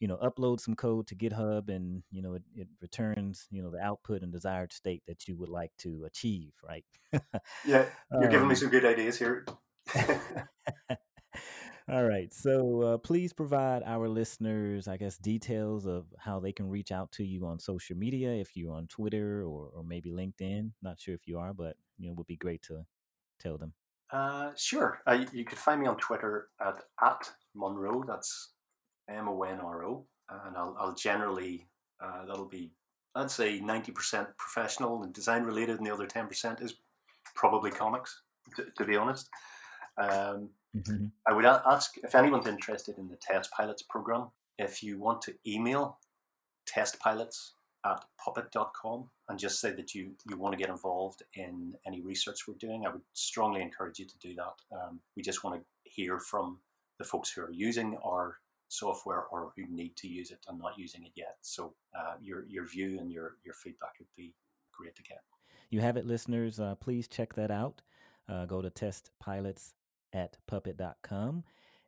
you 0.00 0.08
know 0.08 0.16
upload 0.16 0.60
some 0.60 0.74
code 0.74 1.06
to 1.06 1.14
github 1.14 1.68
and 1.68 2.02
you 2.10 2.22
know 2.22 2.34
it, 2.34 2.42
it 2.56 2.68
returns 2.80 3.46
you 3.50 3.62
know 3.62 3.70
the 3.70 3.78
output 3.78 4.22
and 4.22 4.32
desired 4.32 4.72
state 4.72 5.02
that 5.06 5.28
you 5.28 5.36
would 5.36 5.48
like 5.48 5.70
to 5.78 6.04
achieve 6.06 6.52
right 6.66 6.84
Yeah, 7.64 7.86
you're 8.18 8.28
giving 8.28 8.48
me 8.48 8.54
um, 8.54 8.56
some 8.56 8.70
good 8.70 8.84
ideas 8.84 9.18
here. 9.18 9.46
all 11.90 12.04
right 12.04 12.32
so 12.32 12.82
uh, 12.82 12.98
please 12.98 13.32
provide 13.32 13.82
our 13.84 14.08
listeners 14.08 14.86
i 14.86 14.96
guess 14.96 15.18
details 15.18 15.86
of 15.86 16.06
how 16.18 16.38
they 16.38 16.52
can 16.52 16.68
reach 16.68 16.92
out 16.92 17.10
to 17.10 17.24
you 17.24 17.44
on 17.46 17.58
social 17.58 17.96
media 17.96 18.30
if 18.30 18.56
you're 18.56 18.72
on 18.72 18.86
twitter 18.86 19.42
or, 19.42 19.68
or 19.74 19.82
maybe 19.84 20.10
linkedin 20.10 20.70
not 20.82 21.00
sure 21.00 21.14
if 21.14 21.26
you 21.26 21.38
are 21.38 21.52
but 21.52 21.76
you 21.98 22.06
know 22.06 22.12
it 22.12 22.18
would 22.18 22.26
be 22.26 22.36
great 22.36 22.62
to 22.62 22.84
tell 23.40 23.58
them 23.58 23.72
Uh, 24.12 24.50
sure. 24.56 25.00
Uh, 25.06 25.24
you 25.32 25.44
could 25.44 25.58
find 25.58 25.80
me 25.80 25.86
on 25.86 25.96
Twitter 25.96 26.48
at, 26.60 26.84
at 27.02 27.30
Monro. 27.54 28.04
That's 28.06 28.52
M 29.08 29.26
O 29.26 29.42
N 29.42 29.58
R 29.58 29.84
O. 29.86 30.06
And 30.28 30.56
I'll, 30.56 30.76
I'll 30.78 30.94
generally, 30.94 31.66
uh, 31.98 32.26
that'll 32.26 32.44
be, 32.48 32.72
I'd 33.14 33.30
say 33.30 33.58
90% 33.60 34.26
professional 34.36 35.02
and 35.02 35.12
design 35.14 35.44
related, 35.44 35.78
and 35.78 35.86
the 35.86 35.92
other 35.92 36.06
10% 36.06 36.62
is 36.62 36.74
probably 37.34 37.70
comics, 37.70 38.22
to, 38.56 38.66
to 38.76 38.84
be 38.84 38.96
honest. 38.96 39.28
Um, 39.96 40.50
Mhm. 40.74 41.12
I 41.26 41.32
would 41.34 41.44
ask 41.44 41.96
if 41.98 42.14
anyone's 42.14 42.46
interested 42.46 42.98
in 42.98 43.08
the 43.08 43.16
Test 43.16 43.50
Pilots 43.50 43.82
program, 43.82 44.30
if 44.58 44.82
you 44.82 44.98
want 44.98 45.22
to 45.22 45.34
email 45.46 45.98
testpilots 46.66 47.52
at 47.84 48.04
puppet.com 48.24 49.10
and 49.28 49.38
just 49.38 49.60
say 49.60 49.72
that 49.72 49.94
you, 49.94 50.14
you 50.28 50.36
want 50.36 50.52
to 50.52 50.58
get 50.58 50.68
involved 50.70 51.22
in 51.34 51.74
any 51.86 52.00
research 52.00 52.46
we're 52.46 52.54
doing, 52.54 52.86
I 52.86 52.90
would 52.90 53.02
strongly 53.12 53.60
encourage 53.60 53.98
you 53.98 54.06
to 54.06 54.18
do 54.18 54.34
that. 54.36 54.54
Um, 54.76 55.00
we 55.16 55.22
just 55.22 55.42
want 55.42 55.60
to 55.60 55.90
hear 55.90 56.20
from 56.20 56.60
the 56.98 57.04
folks 57.04 57.30
who 57.32 57.42
are 57.42 57.50
using 57.50 57.98
our 58.04 58.38
software 58.68 59.24
or 59.32 59.52
who 59.56 59.66
need 59.68 59.96
to 59.96 60.08
use 60.08 60.30
it 60.30 60.38
and 60.48 60.58
not 60.58 60.78
using 60.78 61.04
it 61.04 61.12
yet. 61.16 61.36
So 61.42 61.74
uh, 61.98 62.14
your, 62.20 62.44
your 62.48 62.66
view 62.66 62.98
and 63.00 63.10
your, 63.10 63.36
your 63.44 63.54
feedback 63.54 63.94
would 63.98 64.08
be 64.16 64.34
great 64.72 64.94
to 64.96 65.02
get. 65.02 65.18
you 65.70 65.80
have 65.80 65.96
it 65.96 66.06
listeners 66.06 66.58
uh, 66.60 66.74
please 66.76 67.08
check 67.08 67.34
that 67.34 67.50
out 67.50 67.82
uh, 68.28 68.44
go 68.46 68.62
to 68.62 68.70
testpilots 68.70 69.72
at 70.12 70.36
puppet.com 70.46 71.42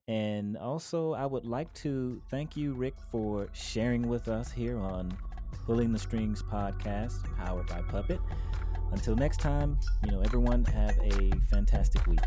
and 0.07 0.57
also 0.59 1.15
i 1.15 1.25
would 1.25 1.47
like 1.47 1.73
to 1.73 2.21
thank 2.31 2.57
you 2.57 2.75
rick 2.75 2.95
for 3.11 3.49
sharing 3.53 4.07
with 4.09 4.29
us 4.29 4.53
here 4.53 4.79
on 4.79 5.17
pulling 5.67 5.93
the 5.93 5.99
strings 5.99 6.43
podcast 6.43 7.25
powered 7.37 7.67
by 7.67 7.81
puppet. 7.83 8.21
Until 8.93 9.17
next 9.17 9.41
time 9.41 9.79
you 10.05 10.13
know 10.13 10.21
everyone 10.21 10.65
have 10.67 10.97
a 10.99 11.33
fantastic 11.51 12.07
week 12.07 12.21